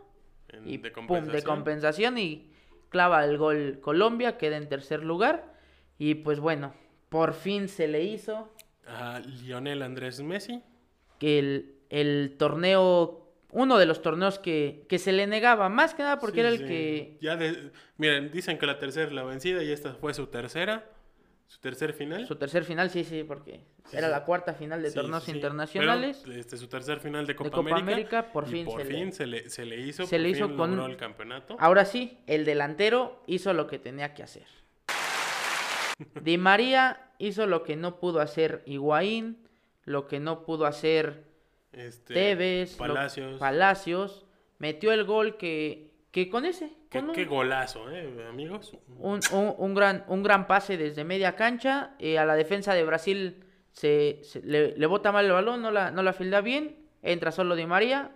en- 0.48 0.68
y 0.68 0.76
de 0.76 0.90
pum, 0.90 1.06
de 1.06 1.08
compensación. 1.08 1.44
compensación 1.56 2.18
y 2.18 2.50
clava 2.90 3.24
el 3.24 3.38
gol 3.38 3.78
Colombia, 3.80 4.36
queda 4.36 4.56
en 4.58 4.68
tercer 4.68 5.02
lugar 5.02 5.54
y 5.98 6.16
pues 6.16 6.40
bueno, 6.40 6.74
por 7.08 7.32
fin 7.32 7.68
se 7.68 7.88
le 7.88 8.02
hizo 8.04 8.52
A 8.86 9.20
Lionel 9.20 9.80
Andrés 9.82 10.20
Messi. 10.22 10.62
que 11.18 11.38
el, 11.38 11.74
el 11.88 12.34
torneo, 12.38 13.32
uno 13.50 13.78
de 13.78 13.86
los 13.86 14.02
torneos 14.02 14.38
que, 14.38 14.84
que 14.88 14.98
se 14.98 15.12
le 15.12 15.26
negaba, 15.26 15.68
más 15.70 15.94
que 15.94 16.02
nada 16.02 16.18
porque 16.18 16.34
Sí, 16.36 16.40
era 16.40 16.48
el 16.50 16.58
sí. 16.58 16.64
que... 16.66 17.18
Ya 17.22 17.36
de- 17.36 17.70
miren, 17.96 18.30
dicen 18.30 18.58
que 18.58 18.66
la 18.66 18.78
tercera 18.78 19.06
es 19.06 19.12
la 19.12 19.22
vencida 19.24 19.62
y 19.62 19.70
esta 19.70 19.94
fue 19.94 20.12
su 20.14 20.26
tercera, 20.26 20.84
su 21.52 21.58
tercer 21.60 21.92
final. 21.92 22.26
Su 22.26 22.36
tercer 22.36 22.64
final, 22.64 22.88
sí, 22.88 23.04
sí, 23.04 23.24
porque 23.24 23.60
Sí, 23.90 23.96
era 23.98 24.06
sí. 24.06 24.10
la 24.12 24.24
cuarta 24.24 24.54
final 24.54 24.82
de 24.82 24.88
Sí, 24.88 24.94
torneos 24.94 25.28
internacionales. 25.28 26.22
Pero, 26.24 26.38
este, 26.38 26.56
su 26.56 26.66
tercer 26.66 26.98
final 26.98 27.26
de 27.26 27.36
Copa, 27.36 27.50
Copa 27.50 27.60
América, 27.76 27.82
América, 27.92 28.32
por 28.32 28.48
y 28.48 28.50
fin 28.50 28.64
por 28.64 28.80
se 28.80 28.88
le- 28.88 28.94
fin 28.94 29.12
se, 29.12 29.26
le, 29.26 29.50
se 29.50 29.66
le 29.66 29.76
hizo, 29.78 30.06
se 30.06 30.16
por 30.16 30.20
le 30.22 30.28
hizo 30.30 30.48
fin 30.48 30.56
con- 30.56 30.80
el 30.90 30.96
campeonato. 30.96 31.56
Ahora 31.60 31.84
sí, 31.84 32.18
el 32.26 32.46
delantero 32.46 33.22
hizo 33.26 33.52
lo 33.52 33.66
que 33.66 33.78
tenía 33.78 34.14
que 34.14 34.22
hacer. 34.22 34.46
Di 36.22 36.38
María 36.38 37.10
hizo 37.18 37.46
lo 37.46 37.62
que 37.64 37.76
no 37.76 38.00
pudo 38.00 38.20
hacer 38.20 38.62
Higuaín, 38.64 39.46
lo 39.84 40.06
que 40.06 40.20
no 40.20 40.44
pudo 40.44 40.64
hacer 40.64 41.24
Este, 41.72 42.14
Tevez, 42.14 42.72
lo- 42.72 42.78
Palacios. 42.78 43.38
Palacios, 43.38 44.24
metió 44.58 44.90
el 44.92 45.04
gol 45.04 45.36
que, 45.36 45.91
que 46.12 46.28
con 46.30 46.44
ese, 46.44 46.70
Qué, 46.90 47.00
con 47.00 47.08
un, 47.10 47.14
qué 47.16 47.24
golazo, 47.24 47.90
¿eh, 47.90 48.26
amigos? 48.28 48.76
un, 48.98 49.20
un- 49.32 49.54
un 49.58 49.74
gran, 49.74 50.04
un 50.08 50.22
gran 50.22 50.46
pase 50.46 50.76
desde 50.76 51.02
media 51.04 51.34
cancha, 51.34 51.96
eh, 51.98 52.18
a 52.18 52.24
la 52.24 52.34
defensa 52.36 52.74
de 52.74 52.84
Brasil 52.84 53.44
se, 53.72 54.20
se- 54.22 54.42
le, 54.42 54.76
le 54.76 54.86
bota 54.86 55.10
mal 55.10 55.24
el 55.26 55.32
balón, 55.32 55.62
no 55.62 55.70
la, 55.72 55.90
no 55.90 56.02
la 56.04 56.12
filda 56.12 56.40
bien, 56.42 56.76
entra 57.02 57.32
solo 57.32 57.56
Di 57.56 57.66
María, 57.66 58.12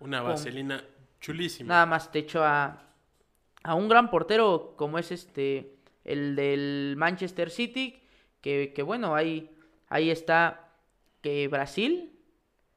Una 0.00 0.20
vaselina 0.22 0.84
chulísima. 1.20 1.68
nada 1.68 1.86
más 1.86 2.10
te 2.12 2.18
echó 2.18 2.44
a, 2.44 2.82
a 3.62 3.74
un 3.74 3.88
gran 3.88 4.10
portero 4.10 4.74
como 4.76 4.98
es 4.98 5.10
este 5.12 5.72
el 6.04 6.36
del 6.36 6.94
Manchester 6.98 7.50
City 7.50 8.02
que, 8.42 8.72
que 8.74 8.82
bueno 8.82 9.14
ahí 9.14 9.50
ahí 9.88 10.10
está 10.10 10.68
que 11.22 11.48
Brasil 11.48 12.12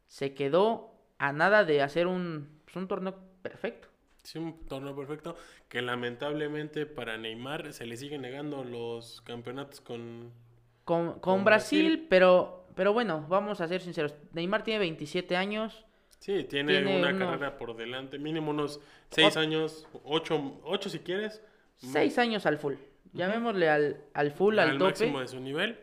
se 0.08 0.34
quedó 0.34 0.94
a 1.18 1.34
nada 1.34 1.66
de 1.66 1.82
hacer 1.82 2.08
un, 2.08 2.62
pues, 2.64 2.76
un 2.78 2.88
torneo 2.88 3.20
perfecto 3.42 3.89
Sí, 4.24 4.38
un 4.38 4.66
torneo 4.68 4.96
perfecto 4.96 5.36
que 5.68 5.82
lamentablemente 5.82 6.86
para 6.86 7.18
Neymar 7.18 7.74
se 7.74 7.86
le 7.86 7.98
siguen 7.98 8.22
negando 8.22 8.64
los 8.64 9.22
campeonatos 9.22 9.82
con... 9.82 10.32
con, 10.84 11.14
con 11.14 11.20
Con 11.20 11.46
Brasil, 11.46 11.84
Brasil. 11.86 12.08
pero 12.10 12.56
pero 12.76 12.94
bueno 12.94 13.26
vamos 13.28 13.60
a 13.62 13.68
ser 13.68 13.82
sinceros 13.82 14.14
Neymar 14.34 14.64
tiene 14.64 14.80
27 14.80 15.36
años 15.36 15.86
Sí, 16.20 16.44
tiene, 16.44 16.74
Tiene 16.74 16.98
una 17.00 17.10
unos- 17.10 17.20
carrera 17.30 17.58
por 17.58 17.76
delante, 17.78 18.20
mínimo 18.20 18.52
unos 18.52 18.82
seis 19.10 19.36
Ot- 19.36 19.40
años, 19.40 19.88
ocho, 20.04 20.60
ocho 20.64 20.90
si 20.90 21.00
quieres. 21.00 21.42
seis 21.78 22.18
años 22.18 22.46
al 22.46 22.58
full 22.58 22.76
llamémosle 23.14 23.70
al, 23.70 24.02
al 24.14 24.32
full 24.32 24.60
al, 24.60 24.72
al 24.72 24.78
tope 24.78 24.86
máximo 24.90 25.20
de 25.22 25.28
su 25.28 25.40
nivel. 25.40 25.80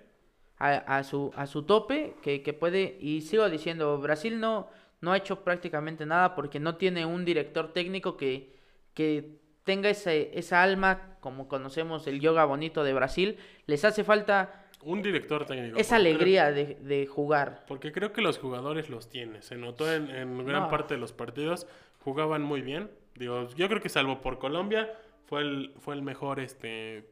a, 0.59 0.99
a 0.99 1.05
su, 1.05 1.33
a 1.37 1.46
su 1.46 1.62
tope 1.64 2.16
que, 2.22 2.42
que 2.42 2.53
puede, 2.53 2.96
y 3.01 3.22
sigo 3.22 3.49
diciendo, 3.51 3.99
Brasil 3.99 4.38
no, 4.40 4.68
no 5.00 5.12
ha 5.12 5.16
hecho 5.16 5.42
prácticamente 5.44 6.06
nada 6.06 6.35
porque 6.35 6.59
no 6.61 6.76
tiene 6.76 7.04
un 7.06 7.24
director 7.24 7.72
técnico 7.72 8.16
que, 8.16 8.54
que 8.94 9.38
tenga 9.64 9.90
ese, 9.90 10.30
esa 10.38 10.62
alma, 10.62 11.16
como 11.20 11.48
conocemos 11.48 12.06
el 12.06 12.20
yoga 12.20 12.44
bonito 12.44 12.85
de 12.85 12.94
Brasil, 12.94 13.38
les 13.66 13.85
hace 13.85 14.04
falta 14.04 14.66
Un 14.82 15.02
director 15.02 15.44
técnico. 15.44 15.76
esa 15.78 15.96
alegría 15.96 16.52
de, 16.52 16.76
de 16.76 17.06
jugar. 17.06 17.64
porque 17.66 17.92
creo 17.92 18.12
que 18.12 18.22
los 18.22 18.38
jugadores 18.38 18.88
los 18.88 19.09
tiene. 19.09 19.42
Se 19.42 19.56
notó 19.56 19.92
en, 19.92 20.11
en 20.11 20.44
gran 20.46 20.62
No. 20.64 20.68
parte 20.68 20.94
de 20.94 21.00
los 21.00 21.12
partidos. 21.12 21.66
Jugaban 22.00 22.42
muy 22.42 22.62
bien. 22.62 22.90
Digo, 23.16 23.48
yo 23.56 23.68
creo 23.68 23.80
que 23.80 23.88
salvo 23.88 24.20
por 24.20 24.38
Colombia, 24.38 24.92
fue 25.26 25.40
el, 25.40 25.72
fue 25.78 25.94
el 25.94 26.02
mejor, 26.02 26.38
este... 26.40 27.11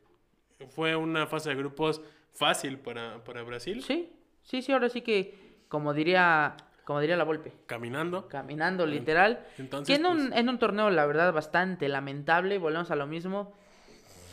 Fue 0.71 0.95
una 0.95 1.27
fase 1.27 1.51
de 1.51 1.57
grupos 1.57 2.01
fácil 2.33 2.79
para, 2.79 3.23
para 3.25 3.43
Brasil. 3.43 3.83
Sí, 3.83 4.13
sí, 4.43 4.63
sí, 4.63 4.71
ahora 4.73 4.89
sí 4.89 5.01
que, 5.03 5.35
como 5.69 5.93
diría, 5.93 6.57
como 6.85 7.01
diría 7.01 7.17
la 7.17 7.25
Volpe, 7.25 7.53
Caminando. 7.67 8.29
caminando 8.29 8.87
literal. 8.87 9.45
Entonces, 9.59 9.87
que 9.87 10.01
en 10.01 10.07
un, 10.07 10.29
pues, 10.29 10.41
en 10.41 10.49
un 10.49 10.59
torneo, 10.59 10.91
la 10.91 11.07
verdad, 11.07 11.33
bastante 11.33 11.89
lamentable. 11.89 12.59
Volvemos 12.59 12.91
a 12.91 12.97
lo 12.97 13.07
mismo. 13.07 13.53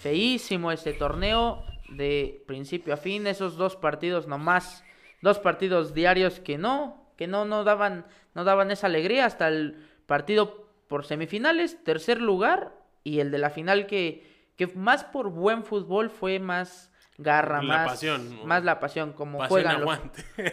Feísimo 0.01 0.71
este 0.71 0.93
torneo 0.93 1.63
de 1.89 2.43
principio 2.47 2.93
a 2.93 2.97
fin. 2.97 3.25
Esos 3.27 3.55
dos 3.55 3.75
partidos 3.75 4.27
nomás. 4.27 4.83
Dos 5.21 5.39
partidos 5.39 5.93
diarios 5.93 6.39
que 6.39 6.57
no, 6.57 7.05
que 7.15 7.27
no, 7.27 7.45
no 7.45 7.63
daban, 7.63 8.05
no 8.33 8.43
daban 8.43 8.71
esa 8.71 8.87
alegría. 8.87 9.25
Hasta 9.25 9.47
el 9.47 9.87
partido 10.05 10.67
por 10.87 11.05
semifinales, 11.05 11.81
tercer 11.83 12.21
lugar. 12.21 12.73
Y 13.03 13.19
el 13.19 13.31
de 13.31 13.37
la 13.37 13.49
final 13.49 13.87
que, 13.87 14.51
que 14.57 14.67
más 14.67 15.05
por 15.05 15.29
buen 15.29 15.63
fútbol 15.63 16.09
fue 16.09 16.39
más 16.39 16.90
garra, 17.21 17.57
La 17.57 17.63
más, 17.63 17.89
pasión, 17.89 18.45
más 18.45 18.63
la 18.63 18.79
pasión, 18.79 19.13
como 19.13 19.37
pasión 19.39 19.63
juegan 19.63 20.01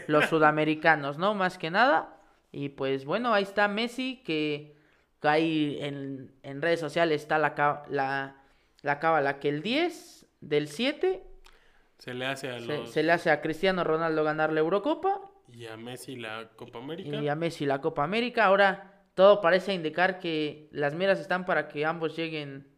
los, 0.07 0.25
sudamericanos, 0.29 1.19
¿no? 1.19 1.35
Más 1.35 1.59
que 1.59 1.71
nada. 1.71 2.17
Y 2.53 2.71
pues 2.71 3.05
bueno, 3.05 3.35
ahí 3.35 3.43
está 3.43 3.69
Messi, 3.69 4.23
que 4.25 4.79
que 5.21 5.29
ahí 5.29 5.79
en, 5.81 6.33
en 6.43 6.63
redes 6.63 6.81
sociales 6.81 7.23
está 7.23 7.39
la, 7.39 7.85
la, 7.89 8.37
la 8.83 8.99
cábala, 8.99 9.39
que 9.39 9.49
el 9.49 9.63
10 9.63 10.27
del 10.41 10.69
7 10.69 11.25
Se 11.99 12.15
le 12.15 12.27
hace 12.27 12.51
a 12.51 12.87
se 12.87 13.03
le 13.03 13.13
hace 13.13 13.31
a 13.31 13.41
Cristiano 13.41 13.83
Ronaldo 13.85 14.23
ganar 14.23 14.53
la 14.53 14.61
Eurocopa 14.61 15.21
Y 15.53 15.67
a 15.67 15.77
Messi 15.77 16.17
la 16.17 16.51
Copa 16.57 16.79
América. 16.79 17.17
y 17.17 17.29
a 17.29 17.35
Messi 17.35 17.67
la 17.67 17.81
Copa 17.81 18.05
América. 18.05 18.45
Ahora 18.45 19.03
todo 19.15 19.41
parece 19.41 19.75
indicar 19.75 20.21
que 20.21 20.69
las 20.71 20.95
miras 20.95 21.19
están 21.19 21.45
para 21.45 21.69
que 21.69 21.85
ambos 21.85 22.17
lleguen 22.17 22.69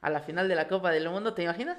a 0.00 0.08
la 0.08 0.20
final 0.20 0.48
de 0.48 0.54
la 0.54 0.66
Copa 0.66 0.90
del 0.90 1.10
Mundo, 1.10 1.34
¿te 1.34 1.42
imaginas? 1.42 1.76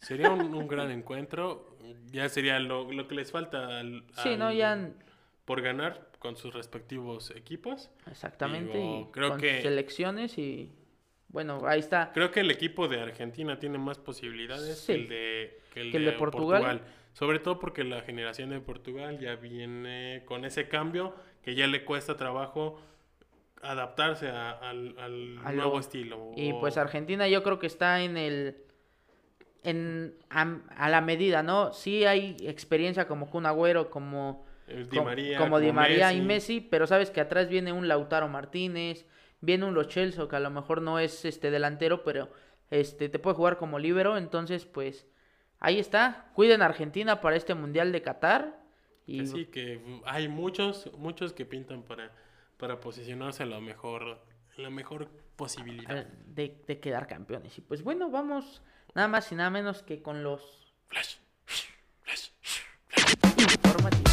Sería 0.00 0.30
un, 0.30 0.54
un 0.54 0.68
gran 0.68 0.90
encuentro. 0.90 1.76
Ya 2.10 2.28
sería 2.28 2.58
lo, 2.60 2.90
lo 2.92 3.08
que 3.08 3.14
les 3.14 3.30
falta 3.32 3.80
al- 3.80 4.04
Sí, 4.22 4.36
¿no? 4.36 4.46
al- 4.48 4.56
Ya 4.56 4.90
por 5.44 5.62
ganar 5.62 6.08
con 6.18 6.36
sus 6.36 6.52
respectivos 6.54 7.30
equipos. 7.34 7.90
exactamente, 8.10 8.78
y 8.78 9.06
creo 9.12 9.30
con 9.30 9.40
que- 9.40 9.54
sus 9.56 9.62
selecciones 9.62 10.36
y 10.38 10.70
bueno, 11.28 11.62
ahí 11.66 11.80
está. 11.80 12.10
Creo 12.12 12.30
que 12.30 12.40
el 12.40 12.50
equipo 12.50 12.88
de 12.88 13.00
Argentina 13.00 13.58
tiene 13.58 13.78
más 13.78 13.98
posibilidades 13.98 14.78
Sí. 14.80 14.86
que 14.86 14.94
el 14.94 15.08
de, 15.08 15.60
que 15.74 15.80
el 15.80 15.92
Que 15.92 15.98
de 16.00 16.04
de 16.06 16.12
Portugal. 16.12 16.82
Sobre 17.14 17.38
todo 17.40 17.58
porque 17.58 17.82
la 17.84 18.02
generación 18.02 18.50
de 18.50 18.60
Portugal 18.60 19.18
ya 19.18 19.34
viene 19.36 20.22
con 20.26 20.44
ese 20.44 20.68
cambio 20.68 21.14
que 21.42 21.54
ya 21.54 21.66
le 21.66 21.84
cuesta 21.84 22.16
trabajo 22.16 22.80
adaptarse 23.62 24.28
a- 24.28 24.52
al, 24.52 24.94
al 24.98 25.56
nuevo 25.56 25.80
estilo. 25.80 26.30
Y 26.36 26.52
O- 26.52 26.60
pues 26.60 26.76
Argentina 26.76 27.26
yo 27.28 27.42
creo 27.42 27.58
que 27.58 27.66
está 27.66 28.02
en 28.02 28.16
el 28.16 28.56
en 29.62 30.14
a, 30.30 30.56
a 30.76 30.88
la 30.88 31.00
medida, 31.00 31.42
¿no? 31.42 31.72
Sí 31.72 32.04
hay 32.04 32.36
experiencia 32.40 33.06
como 33.08 33.28
Kun 33.30 33.46
Agüero, 33.46 33.90
como 33.90 34.46
Di 34.66 34.84
com- 34.96 35.04
María, 35.04 35.38
como 35.38 35.58
Di 35.60 35.72
María 35.72 36.12
y 36.12 36.20
Messi. 36.20 36.60
Pero 36.60 36.86
sabes 36.86 37.10
que 37.10 37.20
atrás 37.20 37.48
viene 37.48 37.72
un 37.72 37.88
Lautaro 37.88 38.28
Martínez, 38.28 39.06
viene 39.40 39.64
un 39.64 39.74
Lo 39.74 39.84
Celso 39.84 40.28
que 40.28 40.36
a 40.36 40.40
lo 40.40 40.50
mejor 40.50 40.82
no 40.82 40.98
es 40.98 41.24
este 41.24 41.50
delantero, 41.50 42.04
pero 42.04 42.30
este 42.70 43.08
te 43.08 43.18
puede 43.18 43.36
jugar 43.36 43.56
como 43.56 43.78
líbero, 43.78 44.16
entonces 44.16 44.66
pues 44.66 45.06
ahí 45.58 45.78
está. 45.78 46.30
Cuiden 46.34 46.62
a 46.62 46.66
Argentina 46.66 47.20
para 47.20 47.36
este 47.36 47.54
Mundial 47.54 47.92
de 47.92 48.02
Qatar 48.02 48.60
y 49.06 49.20
Que 49.20 49.26
sí, 49.26 49.46
que 49.46 50.00
hay 50.04 50.28
muchos, 50.28 50.90
muchos 50.98 51.32
que 51.32 51.46
pintan 51.46 51.82
para, 51.82 52.12
para 52.58 52.78
posicionarse 52.78 53.42
a 53.42 53.46
la 53.46 53.58
mejor, 53.60 54.20
la 54.58 54.68
mejor 54.70 55.08
posibilidad. 55.36 55.96
eh, 55.96 56.06
de, 56.26 56.62
de 56.66 56.78
quedar 56.78 57.06
campeones. 57.06 57.56
Y 57.56 57.62
pues 57.62 57.82
bueno, 57.82 58.10
vamos 58.10 58.60
nada 58.94 59.08
más 59.08 59.30
y 59.32 59.34
nada 59.34 59.50
menos 59.50 59.82
que 59.82 60.02
con 60.02 60.22
los 60.22 60.42
Flash, 60.88 61.16
flash. 62.04 62.30
informativos. 63.54 64.12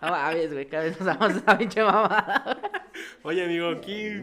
No 0.00 0.10
mames, 0.10 0.52
güey, 0.52 0.66
cada 0.68 0.84
vez 0.84 0.98
nos 1.00 1.06
damos 1.06 1.36
esa 1.36 1.58
pinche 1.58 1.82
mamada. 1.82 2.58
Oye, 3.22 3.44
amigo, 3.44 3.68
aquí, 3.70 4.22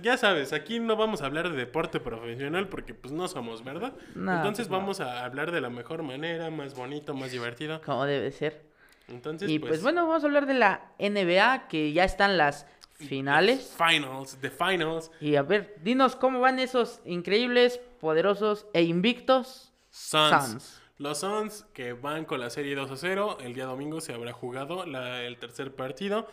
ya 0.00 0.16
sabes, 0.16 0.52
aquí 0.52 0.80
no 0.80 0.96
vamos 0.96 1.22
a 1.22 1.26
hablar 1.26 1.50
de 1.50 1.56
deporte 1.56 2.00
profesional 2.00 2.68
porque 2.68 2.94
pues 2.94 3.12
no 3.12 3.28
somos, 3.28 3.62
¿verdad? 3.64 3.92
No, 4.14 4.34
Entonces 4.36 4.66
pues, 4.68 4.70
no. 4.70 4.78
vamos 4.78 5.00
a 5.00 5.24
hablar 5.24 5.50
de 5.52 5.60
la 5.60 5.70
mejor 5.70 6.02
manera, 6.02 6.50
más 6.50 6.74
bonito, 6.74 7.14
más 7.14 7.30
divertido. 7.32 7.80
Como 7.82 8.04
debe 8.04 8.30
ser. 8.32 8.62
Entonces, 9.08 9.48
Y 9.50 9.58
pues 9.58 9.82
bueno, 9.82 10.06
vamos 10.06 10.22
a 10.22 10.26
hablar 10.26 10.46
de 10.46 10.54
la 10.54 10.92
NBA, 10.98 11.68
que 11.68 11.92
ya 11.92 12.04
están 12.04 12.38
las 12.38 12.66
finales. 13.08 13.74
Finals, 13.76 14.38
the 14.40 14.50
finals. 14.50 15.10
Y 15.20 15.36
a 15.36 15.42
ver, 15.42 15.76
dinos 15.82 16.16
cómo 16.16 16.40
van 16.40 16.58
esos 16.58 17.00
increíbles, 17.04 17.80
poderosos 18.00 18.66
e 18.72 18.82
invictos 18.82 19.72
Suns. 19.90 20.44
Suns. 20.46 20.82
Los 20.98 21.18
Suns 21.20 21.64
que 21.74 21.92
van 21.94 22.24
con 22.24 22.40
la 22.40 22.48
serie 22.50 22.74
2 22.74 22.90
a 22.90 22.96
0. 22.96 23.38
El 23.40 23.54
día 23.54 23.64
domingo 23.66 24.00
se 24.00 24.12
habrá 24.14 24.32
jugado 24.32 24.86
la- 24.86 25.22
el 25.24 25.36
tercer 25.38 25.74
partido. 25.74 26.26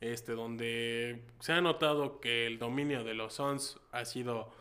Este, 0.00 0.32
donde 0.32 1.22
se 1.40 1.52
ha 1.52 1.60
notado 1.62 2.20
que 2.20 2.46
el 2.46 2.58
dominio 2.58 3.02
de 3.02 3.14
los 3.14 3.32
Suns 3.34 3.78
ha 3.92 4.04
sido 4.04 4.52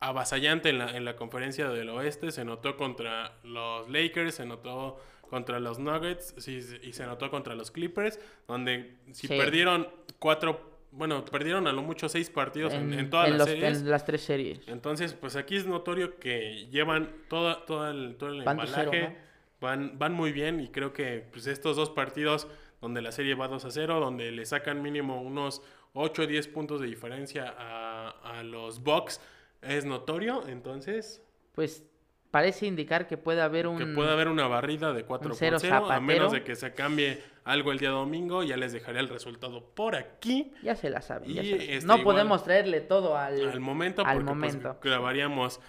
avasallante 0.00 0.68
en 0.68 0.78
la, 0.78 0.96
en 0.96 1.04
la 1.04 1.16
conferencia 1.16 1.68
del 1.70 1.88
oeste. 1.90 2.30
Se 2.30 2.44
notó 2.44 2.76
contra 2.76 3.36
los 3.42 3.88
Lakers, 3.88 4.36
se 4.36 4.46
notó 4.46 5.00
contra 5.28 5.58
los 5.60 5.78
Nuggets 5.78 6.34
y 6.48 6.92
se 6.92 7.04
notó 7.06 7.30
contra 7.30 7.54
los 7.54 7.70
Clippers. 7.70 8.18
Donde 8.46 8.96
si 9.12 9.26
Sí. 9.26 9.36
perdieron 9.36 9.88
cuatro, 10.18 10.78
bueno, 10.90 11.24
perdieron 11.24 11.66
a 11.66 11.72
lo 11.72 11.82
mucho 11.82 12.08
seis 12.08 12.30
partidos 12.30 12.72
en, 12.72 12.92
en 12.94 13.10
todas 13.10 13.26
en 13.28 13.32
las 13.38 13.40
los- 13.40 13.48
series. 13.48 13.78
en 13.80 13.90
las 13.90 14.04
tres 14.04 14.20
series. 14.22 14.60
Entonces, 14.66 15.14
pues 15.14 15.36
aquí 15.36 15.56
es 15.56 15.66
notorio 15.66 16.18
que 16.18 16.66
llevan 16.70 17.12
toda, 17.28 17.64
toda 17.66 17.90
el, 17.90 18.16
todo 18.16 18.30
el 18.30 18.42
Van 18.44 18.58
embalaje, 18.60 18.88
cero, 18.92 19.14
van, 19.60 19.98
van 19.98 20.12
muy 20.14 20.32
bien 20.32 20.60
y 20.60 20.68
creo 20.68 20.92
que 20.92 21.24
pues 21.32 21.46
estos 21.46 21.76
dos 21.76 21.90
partidos 21.90 22.48
donde 22.80 23.02
la 23.02 23.10
serie 23.12 23.34
va 23.34 23.48
2 23.48 23.64
a 23.64 23.70
0, 23.72 23.98
donde 23.98 24.30
le 24.30 24.46
sacan 24.46 24.80
mínimo 24.82 25.20
unos 25.20 25.62
8 25.94 26.22
o 26.22 26.26
10 26.28 26.46
puntos 26.48 26.80
de 26.80 26.86
diferencia 26.86 27.52
a, 27.58 28.10
a 28.38 28.42
los 28.44 28.84
Bucks, 28.84 29.20
es 29.62 29.84
notorio, 29.84 30.46
entonces 30.46 31.20
Pues 31.56 31.82
parece 32.30 32.66
indicar 32.66 33.06
que 33.06 33.16
puede 33.16 33.40
haber 33.40 33.66
un... 33.66 33.78
que 33.78 33.86
puede 33.86 34.10
haber 34.10 34.28
una 34.28 34.46
barrida 34.46 34.92
de 34.92 35.04
4 35.04 35.26
un 35.26 35.30
por 35.30 35.38
cero 35.38 35.56
0, 35.60 35.90
a 35.90 36.00
menos 36.00 36.32
de 36.32 36.42
que 36.44 36.54
se 36.56 36.74
cambie 36.74 37.22
algo 37.44 37.72
el 37.72 37.78
día 37.78 37.90
domingo, 37.90 38.42
ya 38.42 38.56
les 38.56 38.72
dejaré 38.72 39.00
el 39.00 39.08
resultado 39.08 39.64
por 39.74 39.96
aquí. 39.96 40.52
Ya 40.62 40.76
se 40.76 40.90
la 40.90 41.00
saben. 41.00 41.32
ya 41.32 41.42
Y, 41.42 41.46
se 41.46 41.50
la 41.52 41.58
saben. 41.58 41.74
este, 41.74 41.86
no 41.86 41.98
igual- 41.98 42.04
podemos 42.16 42.44
traerle 42.44 42.80
todo 42.82 43.16
al, 43.16 43.48
Al 43.48 43.60
momento, 43.60 44.02
al 44.04 44.18
porque 44.18 44.24
pues, 44.38 44.54
momento. 44.54 44.76
grabaríamos 44.82 45.60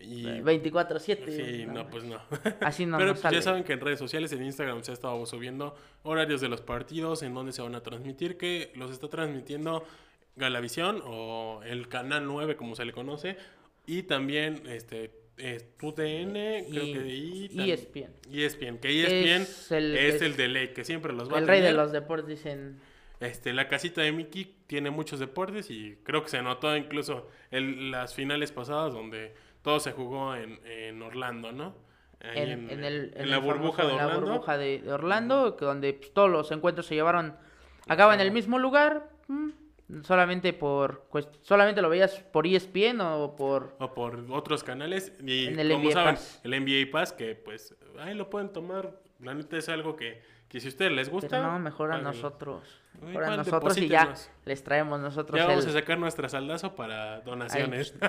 y 0.00 0.24
24-7. 0.26 1.26
Sí, 1.28 1.66
no, 1.66 1.72
no, 1.74 1.90
pues 1.90 2.04
no. 2.04 2.20
Así 2.60 2.86
no 2.86 2.98
Pero 2.98 3.10
nos 3.10 3.20
sale. 3.20 3.36
ya 3.36 3.42
saben 3.42 3.64
que 3.64 3.72
en 3.72 3.80
redes 3.80 3.98
sociales, 3.98 4.32
en 4.32 4.44
Instagram, 4.44 4.82
se 4.84 4.90
ha 4.92 4.94
estado 4.94 5.24
subiendo 5.26 5.74
horarios 6.02 6.40
de 6.40 6.48
los 6.48 6.60
partidos, 6.60 7.22
en 7.22 7.34
dónde 7.34 7.52
se 7.52 7.62
van 7.62 7.74
a 7.74 7.80
transmitir, 7.82 8.36
que 8.36 8.72
los 8.76 8.90
está 8.90 9.08
transmitiendo 9.08 9.84
Galavisión 10.36 11.02
o 11.04 11.60
el 11.64 11.88
Canal 11.88 12.26
9 12.26 12.54
como 12.56 12.76
se 12.76 12.84
le 12.84 12.92
conoce 12.92 13.36
y 13.86 14.04
también 14.04 14.62
este 14.68 15.10
es 15.38 15.76
TUDN, 15.76 16.32
creo 16.70 16.84
Y- 16.84 16.92
que 16.92 17.06
y 17.08 17.70
ESPN. 17.70 18.12
ESPN, 18.32 18.78
que 18.78 18.88
ESPN 18.88 19.42
Es 19.42 19.48
es 19.50 19.72
el- 19.72 19.96
el, 19.96 20.22
es- 20.22 20.36
de 20.36 20.48
ley, 20.48 20.68
que 20.68 20.84
siempre 20.84 21.12
los 21.12 21.30
va 21.32 21.36
a 21.36 21.40
El 21.40 21.46
rey 21.48 21.60
de 21.60 21.72
los 21.72 21.92
deportes 21.92 22.28
dicen. 22.28 22.80
Este, 23.20 23.52
la 23.52 23.66
casita 23.68 24.00
de 24.02 24.12
Mickey 24.12 24.54
tiene 24.68 24.90
muchos 24.90 25.18
deportes 25.18 25.70
y 25.70 25.96
creo 26.04 26.22
que 26.22 26.28
se 26.28 26.40
notó 26.42 26.76
incluso 26.76 27.28
en 27.50 27.90
las 27.90 28.14
finales 28.14 28.52
pasadas 28.52 28.92
donde 28.92 29.34
todo 29.62 29.80
se 29.80 29.90
jugó 29.92 30.36
en, 30.36 30.60
en 30.64 31.02
Orlando, 31.02 31.50
¿no? 31.50 31.74
Ahí 32.20 32.38
En, 32.50 32.70
en 32.70 32.84
el, 32.84 33.12
en 33.16 33.30
la 33.30 33.36
el 33.38 33.42
burbuja 33.42 33.82
famoso- 33.82 33.86
de 33.86 33.92
en 33.92 33.96
la 33.98 34.06
Orlando. 34.06 34.30
burbuja 34.30 34.58
de, 34.58 34.78
de 34.82 34.92
Orlando, 34.92 35.56
que 35.56 35.64
donde 35.64 35.92
pues, 35.94 36.12
todos 36.12 36.30
los 36.30 36.50
encuentros 36.52 36.86
se 36.86 36.94
llevaron 36.94 37.36
a 37.88 37.96
cabo 37.96 38.12
en 38.12 38.20
el 38.20 38.30
mismo 38.30 38.58
lugar. 38.58 39.08
mm, 39.28 39.48
solamente 40.02 40.52
por 40.52 41.08
cuest- 41.10 41.38
solamente 41.42 41.80
lo 41.82 41.88
veías 41.88 42.14
por 42.20 42.46
ESPN 42.46 43.00
o 43.00 43.34
por 43.36 43.74
o 43.78 43.94
por 43.94 44.24
otros 44.30 44.62
canales. 44.62 45.12
Y 45.24 45.46
En 45.46 45.58
el 45.58 45.70
como 45.70 45.84
NBA 45.84 45.92
saben 45.92 46.14
Pass. 46.14 46.40
el 46.44 46.50
NBA 46.54 46.90
Pass 46.90 47.12
que 47.12 47.34
pues 47.34 47.74
ahí 47.98 48.14
lo 48.14 48.28
pueden 48.30 48.52
tomar. 48.52 48.92
La 49.20 49.34
neta 49.34 49.56
es 49.56 49.68
algo 49.68 49.96
que, 49.96 50.22
que 50.48 50.60
si 50.60 50.68
a 50.68 50.70
ustedes 50.70 50.92
les 50.92 51.08
gusta 51.08 51.28
pero 51.28 51.50
no 51.50 51.58
mejor 51.58 51.92
a 51.92 51.98
nosotros. 51.98 52.62
Ay, 53.00 53.08
mejor 53.08 53.24
a 53.24 53.36
nosotros 53.36 53.78
y 53.78 53.88
ya 53.88 54.14
les 54.44 54.62
traemos 54.62 55.00
nosotros 55.00 55.38
ya 55.40 55.46
vamos 55.46 55.64
el- 55.64 55.70
a 55.70 55.72
sacar 55.74 55.98
nuestra 55.98 56.28
saldazo 56.28 56.74
para 56.74 57.20
donaciones. 57.20 57.94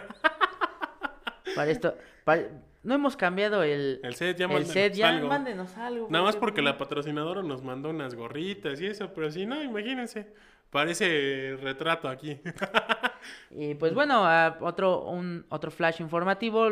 Para 1.56 1.72
esto 1.72 1.96
para- 2.24 2.44
no 2.84 2.96
hemos 2.96 3.18
cambiado 3.18 3.64
el 3.64 4.00
el 4.04 4.16
set 4.16 4.38
ya 4.38 4.46
el 4.46 4.52
mándenos 4.52 4.72
set 4.74 4.94
ya 4.94 5.10
algo. 5.10 5.28
mándenos 5.28 5.78
algo 5.78 6.08
nada 6.10 6.24
más 6.24 6.36
porque- 6.36 6.40
porque 6.40 6.62
la 6.62 6.78
patrocinadora 6.78 7.42
nos 7.42 7.64
mandó 7.64 7.90
unas 7.90 8.14
gorritas 8.16 8.80
y 8.80 8.86
eso 8.86 9.12
pero 9.14 9.32
si 9.32 9.46
no 9.46 9.62
imagínense 9.62 10.32
parece 10.70 11.58
retrato 11.62 12.08
aquí 12.08 12.40
Y 13.52 13.74
pues 13.76 13.94
bueno, 13.94 14.24
otro, 14.62 15.02
un, 15.06 15.46
otro 15.50 15.72
flash 15.72 16.00
informativo. 16.02 16.70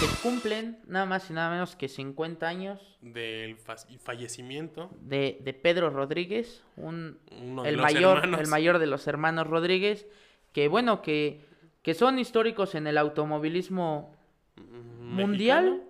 Que 0.00 0.06
cumplen 0.22 0.78
nada 0.86 1.04
más 1.04 1.28
y 1.28 1.34
nada 1.34 1.50
menos 1.50 1.76
que 1.76 1.86
50 1.88 2.48
años 2.48 2.80
del 3.02 3.56
fa- 3.58 3.76
fallecimiento 4.02 4.90
de, 5.00 5.38
de 5.42 5.52
Pedro 5.52 5.90
Rodríguez, 5.90 6.64
un, 6.76 7.18
uno 7.42 7.64
el, 7.66 7.76
mayor, 7.76 8.18
hermanos. 8.18 8.40
el 8.40 8.46
mayor 8.48 8.78
de 8.78 8.86
los 8.86 9.06
hermanos 9.06 9.46
Rodríguez, 9.46 10.06
que 10.54 10.68
bueno, 10.68 11.02
que, 11.02 11.44
que 11.82 11.92
son 11.92 12.18
históricos 12.18 12.74
en 12.74 12.86
el 12.86 12.96
automovilismo 12.98 14.14
Mm, 14.56 15.14
mundial, 15.16 15.82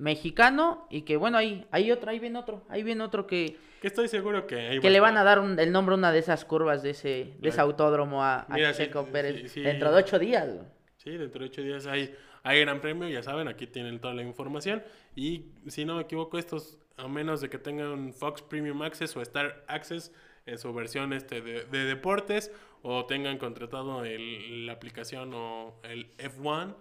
mexicano, 0.00 0.86
y 0.90 1.02
que 1.02 1.16
bueno, 1.16 1.38
ahí, 1.38 1.66
ahí 1.70 1.90
otro, 1.92 2.10
ahí 2.10 2.18
viene 2.18 2.38
otro, 2.38 2.64
ahí 2.68 2.82
viene 2.82 3.02
otro 3.04 3.26
que, 3.26 3.56
que 3.80 3.86
estoy 3.86 4.08
seguro 4.08 4.46
que 4.46 4.56
ahí 4.56 4.80
que 4.80 4.90
le 4.90 5.00
van 5.00 5.16
a 5.16 5.24
dar 5.24 5.38
un- 5.38 5.58
el 5.58 5.72
nombre 5.72 5.94
a 5.94 5.98
una 5.98 6.12
de 6.12 6.18
esas 6.18 6.44
curvas 6.44 6.82
de 6.82 6.90
ese, 6.90 7.34
de 7.38 7.48
ese 7.48 7.60
autódromo 7.60 8.22
a, 8.22 8.40
a 8.40 8.54
Mira, 8.54 8.72
sí, 8.74 8.84
Checo 8.84 9.04
sí, 9.04 9.08
Pérez 9.12 9.52
sí. 9.52 9.60
dentro 9.62 9.90
de 9.92 9.98
ocho 9.98 10.18
días. 10.18 10.46
güey. 10.52 10.66
Sí, 10.96 11.10
dentro 11.16 11.40
de 11.40 11.46
ocho 11.46 11.62
días 11.62 11.86
hay, 11.86 12.14
hay 12.42 12.60
gran 12.60 12.80
premio, 12.80 13.08
ya 13.08 13.22
saben, 13.22 13.48
aquí 13.48 13.66
tienen 13.66 13.98
toda 14.00 14.12
la 14.14 14.22
información. 14.22 14.82
Y 15.16 15.46
si 15.68 15.84
no 15.86 15.96
me 15.96 16.02
equivoco, 16.02 16.36
estos, 16.38 16.78
a 16.98 17.08
menos 17.08 17.40
de 17.40 17.48
que 17.48 17.58
tengan 17.58 18.12
Fox 18.12 18.42
Premium 18.42 18.82
Access 18.82 19.16
o 19.16 19.22
Star 19.22 19.64
Access 19.66 20.12
en 20.46 20.58
su 20.58 20.72
versión 20.74 21.12
este 21.14 21.40
de, 21.40 21.64
de 21.64 21.84
deportes, 21.84 22.52
o 22.82 23.06
tengan 23.06 23.38
contratado 23.38 24.04
el- 24.04 24.66
la 24.66 24.72
aplicación 24.74 25.32
o 25.34 25.80
el 25.84 26.14
F1 26.18 26.74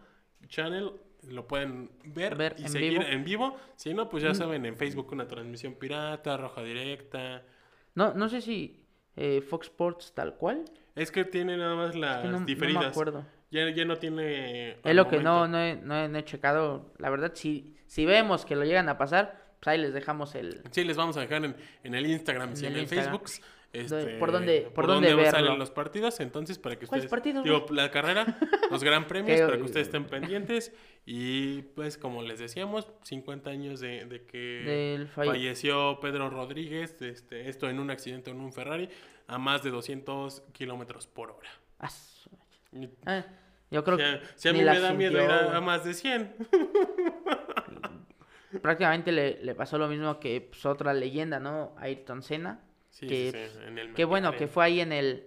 Channel, 0.48 0.92
lo 1.28 1.48
pueden 1.48 1.92
ver, 2.06 2.36
Ver 2.36 2.56
y 2.58 2.64
en 2.64 2.70
seguir 2.70 2.92
vivo. 2.92 3.04
Mm. 3.04 3.12
en 3.14 3.24
vivo. 3.24 3.58
Si 3.76 3.94
no, 3.94 4.10
pues 4.10 4.24
ya 4.24 4.34
saben, 4.34 4.66
en 4.66 4.78
Facebook 4.78 5.12
una 5.12 5.28
transmisión 5.28 5.74
pirata, 5.76 6.38
roja 6.38 6.62
directa. 6.64 7.44
No, 7.96 8.14
no 8.14 8.30
sé 8.30 8.42
si 8.42 8.86
eh, 9.16 9.42
Fox 9.42 9.68
Sports 9.68 10.14
tal 10.14 10.36
cual. 10.36 10.66
Es 10.96 11.12
que 11.12 11.26
tiene 11.26 11.58
nada 11.58 11.76
más 11.76 11.96
las 11.96 12.18
Es 12.18 12.22
que 12.24 12.28
no, 12.30 12.40
no 12.40 12.46
diferidas. 12.46 12.84
me 12.84 12.88
acuerdo. 12.90 13.26
ya, 13.52 13.70
ya 13.70 13.86
no 13.86 13.98
tiene... 13.98 14.78
Es 14.84 14.96
lo 14.96 15.08
que 15.08 15.20
no, 15.20 15.48
no, 15.48 15.60
he, 15.60 15.76
no, 15.76 15.96
he, 15.96 16.08
no 16.08 16.18
he 16.18 16.24
checado. 16.26 16.94
La 16.98 17.10
verdad, 17.10 17.32
si, 17.36 17.76
si 17.88 18.06
vemos 18.06 18.46
que 18.46 18.56
lo 18.56 18.64
llegan 18.66 18.90
a 18.90 18.98
pasar, 18.98 19.54
pues 19.60 19.68
ahí 19.70 19.78
les 19.82 19.94
dejamos 19.94 20.36
el... 20.36 20.62
Sí, 20.72 20.84
les 20.84 20.98
vamos 20.98 21.18
a 21.18 21.22
dejar 21.22 21.44
en, 21.46 21.56
en 21.84 21.96
el 21.96 22.06
Instagram 22.06 22.54
y 22.56 22.66
En 22.66 22.74
el 22.74 22.80
el. 22.80 22.88
Facebook. 22.88 23.24
Este, 23.74 24.18
por 24.18 24.32
dónde- 24.32 24.70
por 24.74 24.88
dónde 24.88 25.14
verlo. 25.14 25.32
salen 25.32 25.60
los 25.60 25.70
partidos, 25.72 26.20
entonces 26.20 26.58
para 26.58 26.78
que 26.78 26.88
¿Cuáles 26.88 27.06
ustedes... 27.06 27.10
partidos, 27.12 27.44
Digo, 27.44 27.66
la 27.72 27.92
carrera, 27.92 28.38
los 28.72 28.84
gran 28.84 29.08
premios, 29.08 29.42
para 29.42 29.58
que 29.58 29.64
ustedes 29.64 29.88
estén 29.88 30.06
pendientes. 30.06 30.74
Y 31.06 31.62
pues 31.76 31.98
como 31.98 32.22
les 32.24 32.40
decíamos, 32.40 32.88
50 33.04 33.50
años 33.50 33.80
de, 33.80 34.06
de 34.06 34.26
que 34.26 35.08
falle- 35.16 35.28
falleció 35.32 36.00
Pedro 36.02 36.30
Rodríguez, 36.30 37.00
este, 37.02 37.50
esto 37.50 37.70
en 37.70 37.80
un 37.80 37.90
accidente 37.92 38.32
en 38.32 38.40
un 38.40 38.54
Ferrari, 38.54 38.90
a 39.28 39.38
más 39.38 39.64
de 39.64 39.70
200 39.72 40.42
kilómetros 40.52 41.08
por 41.08 41.32
hora. 41.32 41.50
Ah, 41.80 41.90
ah, 43.06 43.26
yo 43.72 43.84
creo 43.84 43.98
si 43.98 44.04
a, 44.04 44.20
que 44.20 44.26
si 44.36 44.50
a 44.50 44.54
mí 44.54 44.60
me 44.64 44.80
da 44.80 44.94
miedo 44.94 45.24
ir 45.24 45.30
a, 45.30 45.58
a 45.58 45.62
más 45.62 45.86
de 45.86 45.94
100. 45.94 46.36
prácticamente 48.62 49.12
le, 49.12 49.44
le 49.44 49.56
pasó 49.56 49.78
lo 49.78 49.88
mismo 49.88 50.20
que 50.20 50.42
pues, 50.42 50.66
otra 50.66 50.94
leyenda, 50.94 51.40
¿no? 51.40 51.74
Ayrton 51.78 52.24
Senna. 52.24 52.60
Sí, 52.90 53.08
que, 53.08 53.32
sí, 53.32 53.58
sí, 53.60 53.66
en 53.68 53.78
el 53.78 54.06
bueno 54.06 54.36
que 54.36 54.48
fue 54.48 54.66
ahí 54.66 54.82
en 54.82 54.92
el... 54.92 55.26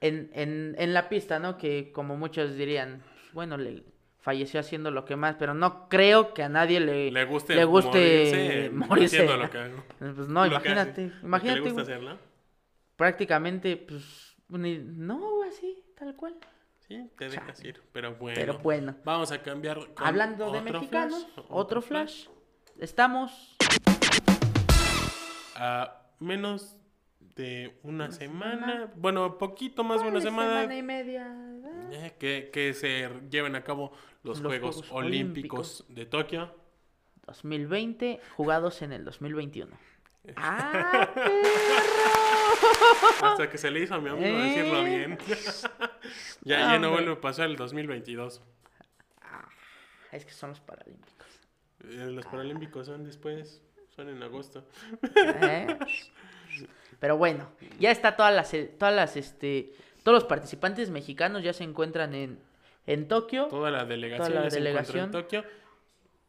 En, 0.00 0.30
en, 0.34 0.74
en 0.78 0.94
la 0.94 1.08
pista, 1.08 1.38
¿no? 1.38 1.56
Que 1.56 1.92
como 1.92 2.16
muchos 2.16 2.56
dirían, 2.56 3.04
bueno, 3.32 3.56
le 3.56 3.84
falleció 4.20 4.58
haciendo 4.60 4.90
lo 4.90 5.04
que 5.04 5.14
más, 5.16 5.36
pero 5.38 5.54
no 5.54 5.88
creo 5.88 6.34
que 6.34 6.42
a 6.42 6.48
nadie 6.48 6.80
le, 6.80 7.10
le 7.12 7.24
guste, 7.24 7.54
le 7.54 7.64
guste 7.64 8.70
morirse, 8.70 8.70
morirse. 8.72 9.16
haciendo 9.22 9.36
lo 9.36 9.50
que 9.50 9.58
hago. 9.58 9.84
Pues 9.98 10.28
no, 10.28 10.44
lo 10.46 10.62
que 10.62 10.68
hace, 10.70 10.70
imagínate, 10.70 11.02
lo 11.02 11.08
que 11.10 11.18
le 11.20 11.26
imagínate, 11.26 11.60
gusta 11.60 11.82
hacer, 11.82 12.02
¿no? 12.02 12.18
prácticamente, 12.96 13.76
pues, 13.76 14.36
no, 14.48 15.42
así, 15.44 15.84
tal 15.96 16.14
cual. 16.16 16.34
Sí, 16.80 17.08
te 17.16 17.28
dejas 17.28 17.62
ir, 17.64 17.80
pero 17.92 18.14
bueno. 18.16 18.34
Pero 18.40 18.58
bueno, 18.58 18.96
Vamos 19.04 19.30
a 19.32 19.40
cambiar. 19.42 19.76
con 19.94 20.06
hablando 20.06 20.50
de 20.50 20.60
mexicanos, 20.62 21.26
flash, 21.34 21.46
otro 21.48 21.80
flash, 21.80 22.26
estamos 22.78 23.56
A 25.56 26.01
menos 26.22 26.76
de 27.36 27.78
una, 27.82 28.04
Una 28.06 28.12
semana, 28.14 28.66
semana. 28.66 28.92
bueno, 28.96 29.38
poquito 29.38 29.84
más 29.84 30.02
de 30.02 30.08
una 30.08 30.18
Ay, 30.18 30.22
semana, 30.22 30.74
y 30.74 30.82
media. 30.82 31.34
eh, 31.90 32.14
que, 32.18 32.50
que 32.52 32.74
se 32.74 33.08
lleven 33.30 33.54
a 33.56 33.62
cabo 33.64 33.92
los, 34.22 34.40
Los 34.40 34.46
Juegos, 34.50 34.76
Juegos 34.76 34.92
Olímpicos, 34.92 35.84
de 35.88 36.06
Tokio. 36.06 36.54
2020, 37.26 38.20
jugados 38.36 38.82
en 38.82 38.92
el 38.92 39.04
2021. 39.04 39.76
¡Ah, 40.36 41.08
perro! 41.14 41.32
Hasta 43.22 43.48
que 43.48 43.58
se 43.58 43.70
le 43.70 43.80
hizo 43.80 43.94
a 43.94 44.00
mi 44.00 44.08
amigo 44.10 44.38
decirlo 44.38 44.78
Eh. 44.80 44.84
bien. 44.84 45.18
ya, 46.42 46.58
ya 46.72 46.78
no 46.78 46.90
vuelve 46.90 47.12
a 47.12 47.20
pasar 47.20 47.48
el 47.48 47.56
2022. 47.56 48.42
Es 50.12 50.24
que 50.26 50.32
son 50.32 50.50
los 50.50 50.60
paralímpicos. 50.60 51.26
Eh, 51.84 52.10
Los 52.10 52.26
Paralímpicos 52.26 52.86
son 52.86 53.02
después, 53.04 53.62
son 53.88 54.08
en 54.10 54.22
agosto. 54.22 54.66
¿eh? 55.16 55.78
Pero 57.00 57.16
bueno, 57.16 57.48
ya 57.78 57.90
está 57.90 58.16
todas 58.16 58.34
las, 58.34 58.54
todas 58.78 58.94
las, 58.94 59.16
este, 59.16 59.72
todos 60.02 60.16
los 60.16 60.24
participantes 60.24 60.90
mexicanos 60.90 61.42
ya 61.42 61.52
se 61.52 61.64
encuentran 61.64 62.14
en, 62.14 62.38
en 62.86 63.08
Tokio. 63.08 63.46
Toda 63.46 63.70
la 63.70 63.84
delegación 63.84 64.34
la 64.34 64.44
ya 64.44 64.50
se 64.50 64.58
encuentra 64.58 65.02
en 65.04 65.10
Tokio. 65.10 65.44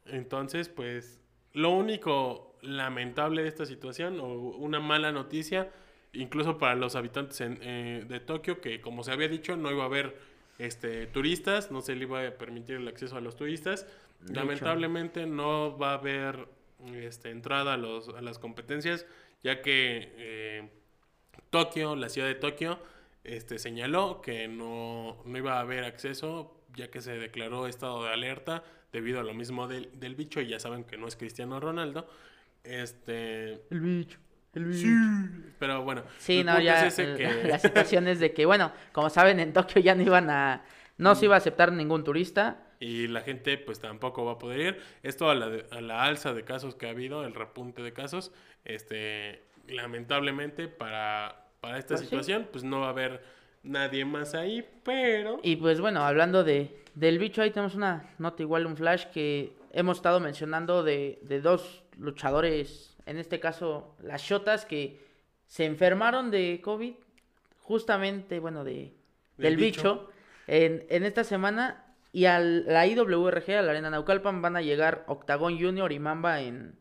Entonces, 0.05 0.69
pues, 0.69 1.19
lo 1.53 1.69
único 1.71 2.55
lamentable 2.61 3.43
de 3.43 3.47
esta 3.49 3.65
situación, 3.65 4.19
o 4.19 4.27
una 4.33 4.79
mala 4.79 5.11
noticia, 5.11 5.69
incluso 6.13 6.57
para 6.57 6.75
los 6.75 6.95
habitantes 6.95 7.41
en- 7.41 7.59
eh, 7.61 8.05
de 8.07 8.19
Tokio, 8.19 8.61
que 8.61 8.81
como 8.81 9.03
se 9.03 9.11
había 9.11 9.27
dicho, 9.27 9.55
no 9.57 9.71
iba 9.71 9.83
a 9.83 9.87
haber 9.87 10.15
este, 10.59 11.07
turistas, 11.07 11.71
no 11.71 11.81
se 11.81 11.95
le 11.95 12.03
iba 12.03 12.25
a 12.25 12.31
permitir 12.31 12.75
el 12.75 12.87
acceso 12.87 13.17
a 13.17 13.21
los 13.21 13.35
turistas. 13.35 13.87
Lamentablemente 14.35 15.25
no 15.25 15.77
va 15.77 15.91
a 15.91 15.93
haber 15.95 16.47
este, 16.93 17.31
entrada 17.31 17.73
a, 17.73 17.77
los, 17.77 18.09
a 18.09 18.21
las 18.21 18.39
competencias, 18.39 19.05
ya 19.43 19.61
que 19.61 20.13
eh, 20.17 20.69
Tokio, 21.49 21.95
la 21.95 22.09
ciudad 22.09 22.27
de 22.27 22.35
Tokio, 22.35 22.79
este, 23.23 23.59
señaló 23.59 24.21
que 24.21 24.47
no, 24.47 25.17
no 25.25 25.37
iba 25.37 25.57
a 25.57 25.59
haber 25.61 25.83
acceso, 25.83 26.59
ya 26.75 26.89
que 26.89 27.01
se 27.01 27.13
declaró 27.17 27.67
estado 27.67 28.03
de 28.05 28.09
alerta 28.11 28.63
debido 28.91 29.19
a 29.19 29.23
lo 29.23 29.33
mismo 29.33 29.67
del, 29.67 29.89
del 29.99 30.15
bicho, 30.15 30.41
y 30.41 30.47
ya 30.47 30.59
saben 30.59 30.83
que 30.83 30.97
no 30.97 31.07
es 31.07 31.15
Cristiano 31.15 31.59
Ronaldo. 31.59 32.07
Este, 32.63 33.53
El 33.69 33.81
bicho, 33.81 34.17
el 34.53 34.65
bicho. 34.65 34.87
pero 35.59 35.83
bueno, 35.83 36.03
Sí, 36.17 36.43
no, 36.43 36.59
ya 36.59 36.85
es 36.87 36.93
ese 36.99 37.11
el- 37.11 37.17
que- 37.17 37.47
la 37.47 37.59
situación 37.59 38.07
es 38.07 38.19
de 38.19 38.33
que, 38.33 38.45
bueno, 38.45 38.71
como 38.91 39.09
saben, 39.09 39.39
en 39.39 39.51
Tokio 39.53 39.81
ya 39.81 39.95
no 39.95 40.01
iban 40.03 40.29
a, 40.29 40.63
no 40.97 41.15
se 41.15 41.25
iba 41.25 41.35
a 41.35 41.37
aceptar 41.39 41.71
ningún 41.71 42.03
turista. 42.03 42.67
Y 42.85 43.07
la 43.07 43.21
gente 43.21 43.57
pues 43.57 43.79
tampoco 43.79 44.25
va 44.25 44.33
a 44.33 44.37
poder 44.37 44.59
ir. 44.59 44.81
Esto 45.03 45.29
a 45.29 45.35
la, 45.35 45.47
de- 45.49 45.65
a 45.71 45.79
la 45.79 46.03
alza 46.03 46.33
de 46.33 46.43
casos 46.43 46.75
que 46.75 46.85
ha 46.87 46.89
habido, 46.89 47.23
el 47.25 47.33
repunte 47.33 47.81
de 47.81 47.93
casos, 47.93 48.31
este, 48.65 49.41
lamentablemente 49.67 50.67
para, 50.67 51.45
para 51.61 51.77
esta 51.77 51.95
Pues 51.95 52.01
sí. 52.01 52.05
situación 52.07 52.47
pues 52.51 52.63
no 52.63 52.81
va 52.81 52.87
a 52.87 52.89
haber 52.89 53.23
nadie 53.63 54.03
más 54.03 54.33
ahí, 54.35 54.67
pero... 54.83 55.39
Y 55.43 55.55
pues 55.55 55.79
bueno, 55.79 56.01
hablando 56.03 56.43
de, 56.43 56.75
del 56.95 57.19
bicho, 57.19 57.41
ahí 57.41 57.51
tenemos 57.51 57.75
una 57.75 58.09
nota 58.17 58.43
igual, 58.43 58.65
un 58.65 58.75
flash 58.75 59.05
que 59.13 59.53
hemos 59.71 59.97
estado 59.97 60.19
mencionando 60.19 60.83
de, 60.83 61.19
de 61.21 61.39
dos 61.39 61.83
luchadores, 61.97 62.97
en 63.05 63.17
este 63.17 63.39
caso 63.39 63.95
las 64.01 64.21
Shotas, 64.23 64.65
que 64.65 64.99
se 65.47 65.63
enfermaron 65.65 66.31
de 66.31 66.59
COVID 66.61 66.95
justamente, 67.61 68.39
bueno, 68.39 68.63
de, 68.65 68.73
Del 69.37 69.55
del 69.55 69.55
bicho. 69.55 69.93
bicho, 69.93 70.09
en, 70.47 70.85
en 70.89 71.03
esta 71.05 71.23
semana. 71.23 71.79
Y 72.13 72.25
a 72.25 72.39
la 72.39 72.87
IWRG, 72.87 73.51
a 73.57 73.61
la 73.63 73.71
Arena 73.71 73.89
Naucalpan, 73.89 74.41
van 74.41 74.55
a 74.55 74.61
llegar 74.61 75.03
Octagon 75.07 75.59
Junior 75.59 75.91
y 75.91 75.99
Mamba 75.99 76.39
en, 76.41 76.79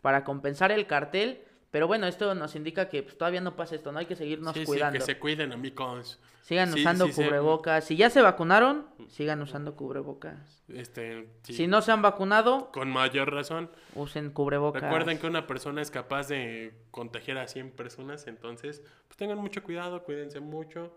para 0.00 0.24
compensar 0.24 0.72
el 0.72 0.86
cartel. 0.88 1.42
Pero 1.70 1.86
bueno, 1.86 2.08
esto 2.08 2.34
nos 2.34 2.56
indica 2.56 2.88
que 2.88 3.04
pues, 3.04 3.16
todavía 3.16 3.40
no 3.40 3.54
pasa 3.54 3.76
esto, 3.76 3.92
no 3.92 4.00
hay 4.00 4.06
que 4.06 4.16
seguirnos 4.16 4.54
Sí, 4.54 4.60
sí, 4.60 4.66
cuidando. 4.66 4.98
que 4.98 5.04
se 5.04 5.18
cuiden, 5.20 5.52
amigos. 5.52 6.18
Sigan 6.42 6.72
Sí, 6.72 6.80
usando 6.80 7.06
sí 7.06 7.12
cubrebocas. 7.12 7.84
Si 7.84 7.94
ya 7.94 8.10
se 8.10 8.22
vacunaron, 8.22 8.86
sigan 9.08 9.40
usando 9.40 9.76
cubrebocas. 9.76 10.64
Este, 10.68 11.28
Si 11.44 11.68
no 11.68 11.80
se 11.82 11.92
han 11.92 12.02
vacunado, 12.02 12.72
Con 12.72 12.90
mayor 12.90 13.32
razón. 13.32 13.70
usen 13.94 14.30
cubrebocas. 14.30 14.82
Recuerden 14.82 15.18
que 15.18 15.26
una 15.28 15.46
persona 15.46 15.80
es 15.82 15.92
capaz 15.92 16.26
de 16.26 16.72
contagiar 16.90 17.36
a 17.38 17.46
100 17.46 17.70
personas, 17.70 18.26
entonces 18.26 18.82
pues 19.06 19.16
tengan 19.16 19.38
mucho 19.38 19.62
cuidado, 19.62 20.02
cuídense 20.02 20.40
mucho. 20.40 20.92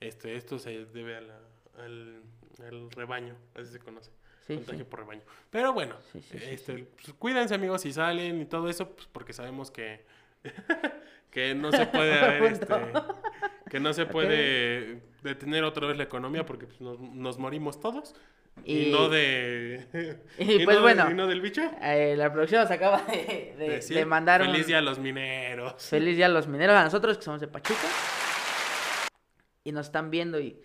Este, 0.00 0.34
esto 0.34 0.58
se 0.58 0.86
debe 0.86 1.16
a 1.18 1.20
la- 1.20 1.38
al, 1.84 2.22
al 2.62 2.90
rebaño, 2.90 3.36
así 3.54 3.72
se 3.72 3.78
conoce. 3.78 4.10
Sí, 4.46 4.56
contagio 4.56 4.80
sí. 4.84 4.90
por 4.90 5.00
rebaño. 5.00 5.22
Pero 5.50 5.72
bueno, 5.72 5.96
Sí, 6.12 6.20
sí, 6.22 6.38
este, 6.42 6.88
pues, 7.02 7.12
cuídense 7.18 7.54
amigos 7.54 7.82
si 7.82 7.92
salen 7.92 8.40
y 8.40 8.46
todo 8.46 8.68
eso, 8.68 8.90
pues 8.90 9.08
porque 9.12 9.32
sabemos 9.32 9.70
que 9.70 10.04
que 11.30 11.54
no 11.54 11.70
se 11.70 11.86
puede 11.86 12.14
haber, 12.18 12.42
este, 12.52 12.66
que 13.70 13.78
no 13.80 13.92
se 13.92 14.06
puede 14.06 15.02
detener 15.22 15.62
otra 15.64 15.86
vez 15.86 15.96
la 15.96 16.04
economía 16.04 16.44
porque 16.46 16.66
pues, 16.66 16.80
nos, 16.80 16.98
nos 16.98 17.38
morimos 17.38 17.78
todos 17.80 18.14
y, 18.64 18.88
Y- 18.88 18.92
no 18.92 19.08
de 19.08 19.86
y 20.38 20.64
pues 20.64 20.66
no 20.66 20.72
de- 20.74 20.80
bueno. 20.80 21.10
y 21.10 21.14
no 21.14 21.26
del 21.28 21.40
bicho. 21.40 21.62
Eh, 21.82 22.14
la 22.16 22.32
producción 22.32 22.62
nos 22.62 22.70
acaba 22.70 23.02
de, 23.04 23.54
de- 23.56 23.68
Decir, 23.68 23.96
de 23.96 24.04
mandar 24.06 24.40
Feliz 24.40 24.62
un 24.62 24.66
día 24.66 24.78
a 24.78 24.82
los 24.82 24.98
mineros. 24.98 25.74
feliz 25.86 26.16
día 26.16 26.26
a 26.26 26.30
los 26.30 26.48
mineros, 26.48 26.74
a 26.76 26.82
nosotros 26.84 27.18
que 27.18 27.22
somos 27.24 27.40
de 27.40 27.46
Pachuca. 27.48 27.86
Y 29.62 29.72
nos 29.72 29.86
están 29.86 30.10
viendo 30.10 30.40
y... 30.40 30.58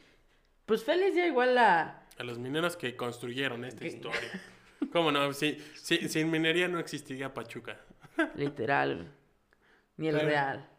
Pues 0.65 0.83
feliz 0.83 1.13
día 1.13 1.27
igual 1.27 1.57
a... 1.57 2.03
A 2.17 2.23
los 2.23 2.39
mineros 2.39 2.75
que 2.77 2.95
construyeron 2.95 3.65
esta 3.65 3.81
¿Qué? 3.81 3.87
historia. 3.87 4.41
¿Cómo 4.91 5.11
no? 5.11 5.31
Si- 5.33 5.57
si- 5.75 6.07
sin 6.09 6.31
minería 6.31 6.67
no 6.67 6.79
existiría 6.79 7.33
Pachuca. 7.33 7.79
Literal. 8.35 9.11
Ni 9.97 10.07
el 10.07 10.13
Claro. 10.15 10.29
real. 10.29 10.69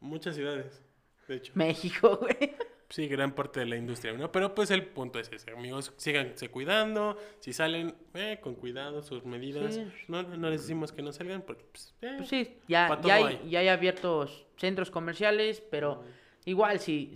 Muchas 0.00 0.34
ciudades, 0.36 0.82
de 1.28 1.36
hecho. 1.36 1.52
México, 1.54 2.16
güey. 2.20 2.54
Sí, 2.88 3.06
gran 3.06 3.32
parte 3.34 3.60
de 3.60 3.66
la 3.66 3.76
industria, 3.76 4.12
¿no? 4.14 4.32
Pero 4.32 4.52
pues 4.54 4.70
el 4.72 4.84
punto 4.86 5.20
es 5.20 5.30
ese, 5.32 5.52
amigos. 5.52 5.92
Síganse 5.96 6.48
cuidando. 6.50 7.16
Si 7.38 7.52
salen, 7.52 7.94
eh, 8.14 8.38
con 8.42 8.56
cuidado, 8.56 9.02
sus 9.02 9.24
medidas. 9.24 9.76
Sí. 9.76 9.86
No, 10.08 10.22
no 10.24 10.50
les 10.50 10.62
decimos 10.62 10.90
que 10.90 11.02
no 11.02 11.12
salgan 11.12 11.42
porque, 11.42 11.64
pues, 11.70 11.94
eh, 12.02 12.14
Pues 12.16 12.28
sí, 12.28 12.58
ya, 12.66 13.00
ya, 13.02 13.14
hay, 13.14 13.22
hay. 13.24 13.48
ya 13.48 13.58
hay 13.60 13.68
abiertos 13.68 14.44
centros 14.56 14.90
comerciales, 14.90 15.60
pero 15.70 16.02
igual 16.46 16.80
si 16.80 17.14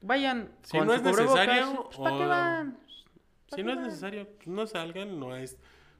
vayan 0.00 0.50
Si 0.62 0.78
con 0.78 0.86
no 0.86 0.94
es 0.94 1.02
necesario, 1.02 1.84
pues, 1.84 1.96
¿para 1.98 2.16
qué 2.18 2.26
van? 2.26 2.78
Si 3.54 3.62
no 3.62 3.72
es 3.72 3.78
necesario, 3.78 4.28
pues, 4.36 4.46
no 4.48 4.66
salgan, 4.66 5.18
no 5.20 5.36
es, 5.36 5.56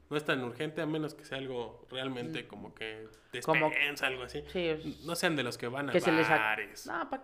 no 0.09 0.17
es 0.17 0.23
tan 0.25 0.43
urgente, 0.43 0.81
a 0.81 0.85
menos 0.85 1.13
que 1.13 1.25
sea 1.25 1.37
algo 1.37 1.85
realmente 1.89 2.47
como 2.47 2.73
que 2.73 3.07
Mm. 3.33 3.39
Como- 3.45 3.69
despensa, 3.69 4.07
algo 4.07 4.23
así. 4.23 4.43
Sí, 4.51 4.59
es- 4.67 5.05
No 5.05 5.15
sean 5.15 5.35
de 5.35 5.43
los 5.43 5.57
que 5.57 5.67
van 5.67 5.89
a 5.89 5.91
que 5.91 5.99
se 6.01 6.11
les 6.11 6.25
sa- 6.27 6.37
bares. 6.37 6.87
No, 6.87 7.09
pa- 7.09 7.21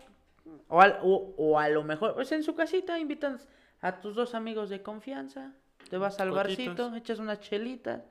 o, 0.68 0.82
al- 0.82 1.00
o, 1.02 1.34
o 1.38 1.60
a 1.60 1.70
lo 1.70 1.84
mejor, 1.84 2.14
pues 2.16 2.32
en 2.34 2.44
su 2.44 2.56
casita 2.56 3.00
invitan 3.00 3.40
a 3.82 4.00
tus 4.00 4.16
dos 4.16 4.36
amigos 4.36 4.70
de 4.70 4.82
confianza, 4.82 5.54
te 5.90 5.98
vas 5.98 6.20
al 6.20 6.30
Coquitos. 6.30 6.58
barcito, 6.58 6.96
echas 6.96 7.20
unas 7.20 7.40
chelitas, 7.40 8.04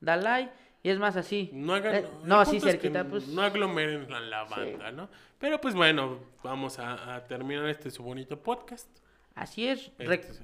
da 0.00 0.16
like, 0.16 0.52
y 0.82 0.90
es 0.90 0.98
más 0.98 1.16
así. 1.16 1.50
No 1.52 1.74
hagan. 1.74 1.94
Eh, 1.94 2.06
no, 2.24 2.40
así 2.40 2.52
punto 2.52 2.68
es 2.68 2.74
que 2.76 2.80
cerquita, 2.80 3.04
pues. 3.04 3.28
No 3.28 3.42
aglomeren 3.42 4.10
a 4.12 4.20
la 4.20 4.46
Sí. 4.46 4.54
banda, 4.56 4.90
¿no? 4.92 5.08
Pero 5.38 5.60
pues 5.60 5.74
bueno, 5.74 6.18
vamos 6.42 6.78
a, 6.78 7.14
a 7.16 7.26
terminar 7.26 7.66
este 7.68 7.90
su 7.90 8.02
bonito 8.02 8.42
podcast. 8.42 8.88
Así 9.34 9.66
es. 9.66 9.90
Re- 9.98 10.14
Este, 10.16 10.42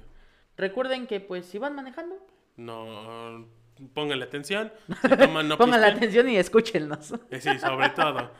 recuerden 0.57 1.07
que 1.07 1.19
pues 1.19 1.45
si 1.45 1.57
van 1.59 1.75
manejando, 1.75 2.15
no 2.55 3.47
pongan 3.93 4.19
la 4.19 4.25
atención. 4.25 4.71
Si 5.01 5.09
toman, 5.17 5.47
no 5.47 5.57
pongan 5.57 5.81
la 5.81 5.87
pisten. 5.87 5.97
atención 6.03 6.29
y 6.29 6.37
escúchennos. 6.37 7.13
Eh, 7.29 7.41
sí, 7.41 7.59
sobre 7.59 7.89
todo. 8.01 8.31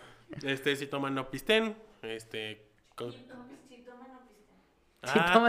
Este, 0.43 0.75
si 0.75 0.87
toman, 0.87 1.13
no 1.15 1.29
pisten. 1.29 1.75
Este. 2.01 2.65
con- 2.95 3.11
Si 3.13 3.19
toman, 3.23 3.47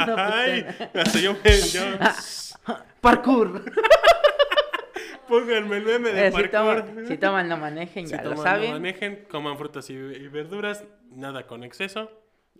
no 0.06 0.14
Ay, 0.16 0.62
pisten. 0.64 0.90
hasta 0.94 1.18
yo 1.20 1.32
me. 1.32 1.60
yo- 1.72 2.74
Parkour. 3.00 3.62
Pónganme 5.28 5.76
el 5.76 5.84
meme 5.84 6.10
de 6.12 6.26
Eh, 6.28 6.32
si, 6.32 6.48
toman, 6.48 7.06
si 7.06 7.18
toman, 7.18 7.48
no 7.48 7.56
manejen, 7.56 8.06
Si 8.06 8.12
ya 8.12 8.22
lo 8.22 8.30
toman, 8.30 8.36
no 8.38 8.42
saben. 8.42 8.72
manejen, 8.72 9.26
coman 9.30 9.56
frutas 9.58 9.88
y, 9.90 9.94
y 9.94 10.28
verduras, 10.28 10.84
nada 11.10 11.46
con 11.46 11.62
exceso. 11.64 12.10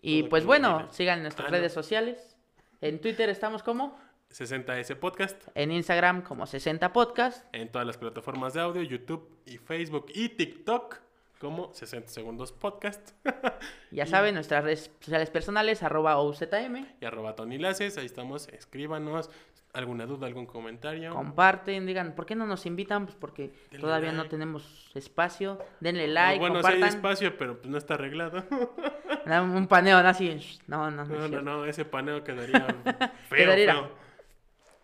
Y 0.01 0.25
pues 0.25 0.45
bueno, 0.45 0.87
sigan 0.93 1.23
nuestras 1.23 1.49
Ah, 1.49 1.51
no. 1.51 1.57
redes 1.57 1.73
sociales. 1.73 2.37
En 2.81 3.01
Twitter 3.01 3.29
estamos 3.31 3.63
como, 3.65 3.99
60S 4.31 4.95
Podcast 4.97 5.49
en 5.55 5.73
Instagram 5.73 6.23
como 6.23 6.47
60 6.47 6.93
Podcast. 6.93 7.45
en 7.55 7.71
todas 7.73 7.87
las 7.87 7.97
plataformas 7.97 8.53
de 8.55 8.61
audio, 8.61 8.83
YouTube 8.83 9.41
y 9.47 9.57
Facebook 9.59 10.07
y 10.15 10.29
TikTok 10.29 11.01
como 11.41 11.73
60 11.75 12.09
Segundos 12.11 12.53
Podcast 12.53 13.11
Ya 13.91 14.07
saben, 14.07 14.35
nuestras 14.35 14.65
redes 14.65 14.91
sociales 15.01 15.31
personales, 15.31 15.83
arroba 15.83 16.17
OZM. 16.19 16.87
y 17.01 17.05
arroba 17.05 17.35
Tony 17.37 17.59
Laces, 17.59 17.97
ahí 17.99 18.07
estamos, 18.07 18.49
escríbanos 18.49 19.31
alguna 19.75 20.07
duda, 20.07 20.27
algún 20.27 20.47
comentario. 20.47 21.13
Comparten, 21.15 21.87
digan, 21.87 22.15
¿por 22.15 22.27
qué 22.27 22.35
no 22.35 22.47
nos 22.47 22.65
invitan? 22.67 23.05
Pues 23.05 23.17
porque 23.17 23.53
Denle 23.71 23.81
todavía 23.81 24.13
no 24.13 24.27
tenemos 24.27 24.91
espacio. 24.95 25.59
Denle 25.81 26.09
like, 26.09 26.41
bueno, 26.41 26.61
sí 26.63 26.67
hay 26.67 26.73
compartan. 26.75 26.97
espacio, 26.97 27.39
pero 27.39 27.59
pues 27.59 27.69
no 27.71 27.79
está 27.79 27.95
arreglado. 27.95 28.45
Un 29.27 29.67
paneo, 29.69 30.03
¿no? 30.03 30.09
Así, 30.09 30.41
no, 30.67 30.91
no, 30.91 31.05
no, 31.05 31.43
no, 31.43 31.65
ese 31.67 31.85
paneo 31.85 32.25
quedaría 32.25 32.67
feo, 33.29 33.39
Quedaría- 33.39 33.75
feo, 33.75 33.91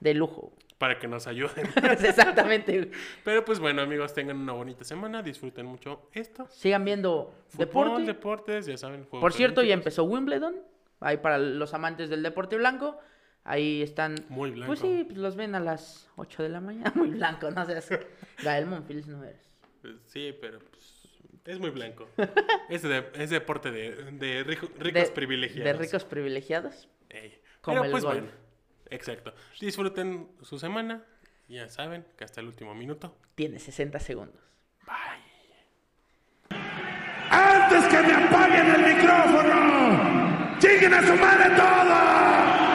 De 0.01 0.15
lujo. 0.15 0.53
Para 0.79 0.99
que 0.99 1.07
nos 1.09 1.27
ayuden. 1.27 1.67
Exactamente. 2.05 2.91
Pero 3.25 3.45
pues 3.45 3.59
bueno, 3.61 3.83
amigos, 3.83 4.13
tengan 4.15 4.37
una 4.39 4.53
bonita 4.53 4.85
semana, 4.85 5.23
disfruten 5.23 5.67
mucho 5.67 6.09
esto. 6.13 6.47
Sigan 6.51 6.85
viendo 6.85 7.35
Fútbol, 7.49 7.67
deporte. 7.67 8.03
deportes, 8.05 8.67
ya 8.67 8.77
saben. 8.77 9.05
Por 9.05 9.33
cierto, 9.33 9.63
ya 9.63 9.75
empezó 9.75 10.05
Wimbledon. 10.05 10.57
Ahí 11.01 11.19
para 11.19 11.39
los 11.39 11.75
amantes 11.75 12.09
del 12.11 12.23
deporte 12.23 12.57
blanco. 12.57 12.99
Ahí 13.45 13.83
están. 13.83 14.15
Muy 14.31 14.51
blanco. 14.53 14.69
Pues 14.69 14.81
sí, 14.81 15.05
pues 15.05 15.19
los 15.19 15.37
ven 15.37 15.55
a 15.55 15.61
las 15.61 16.11
8 16.17 16.43
de 16.45 16.49
la 16.49 16.61
mañana. 16.61 16.93
Muy 16.95 17.11
blanco, 17.11 17.51
no 17.51 17.65
seas. 17.67 17.89
Gael 18.43 18.67
Monfils 18.67 19.07
no 19.07 19.23
eres. 19.23 19.43
Pues, 19.83 19.95
Sí, 20.07 20.35
pero 20.41 20.59
pues, 20.61 21.11
es 21.45 21.59
muy 21.59 21.69
blanco. 21.71 22.09
es, 22.71 22.83
de- 22.83 23.05
es 23.17 23.29
deporte 23.29 23.71
de, 23.71 23.93
de 24.13 24.45
rico- 24.45 24.69
ricos 24.79 25.03
De- 25.09 25.11
privilegiados. 25.11 25.65
De 25.65 25.73
ricos 25.85 26.05
privilegiados. 26.05 26.89
Ey. 27.11 27.39
como 27.61 27.77
Pero 27.77 27.85
el 27.85 27.91
pues 27.91 28.05
golf. 28.05 28.19
bueno, 28.21 28.33
exacto. 28.91 29.35
Disfruten 29.61 30.29
su 30.43 30.59
semana. 30.59 31.05
Ya 31.49 31.69
saben 31.69 32.07
que 32.17 32.25
hasta 32.25 32.41
el 32.41 32.47
último 32.47 32.75
minuto. 32.75 33.17
Tiene 33.35 33.59
60 33.59 34.01
segundos. 34.01 34.41
antes 37.31 37.85
que 37.89 38.03
me 38.03 38.13
apaguen 38.13 38.67
el 38.75 38.95
micrófono. 38.95 40.59
¡Lleguen 40.61 40.95
a 40.95 41.03
su 41.03 41.15
madre 41.17 41.51
todos! 41.57 42.74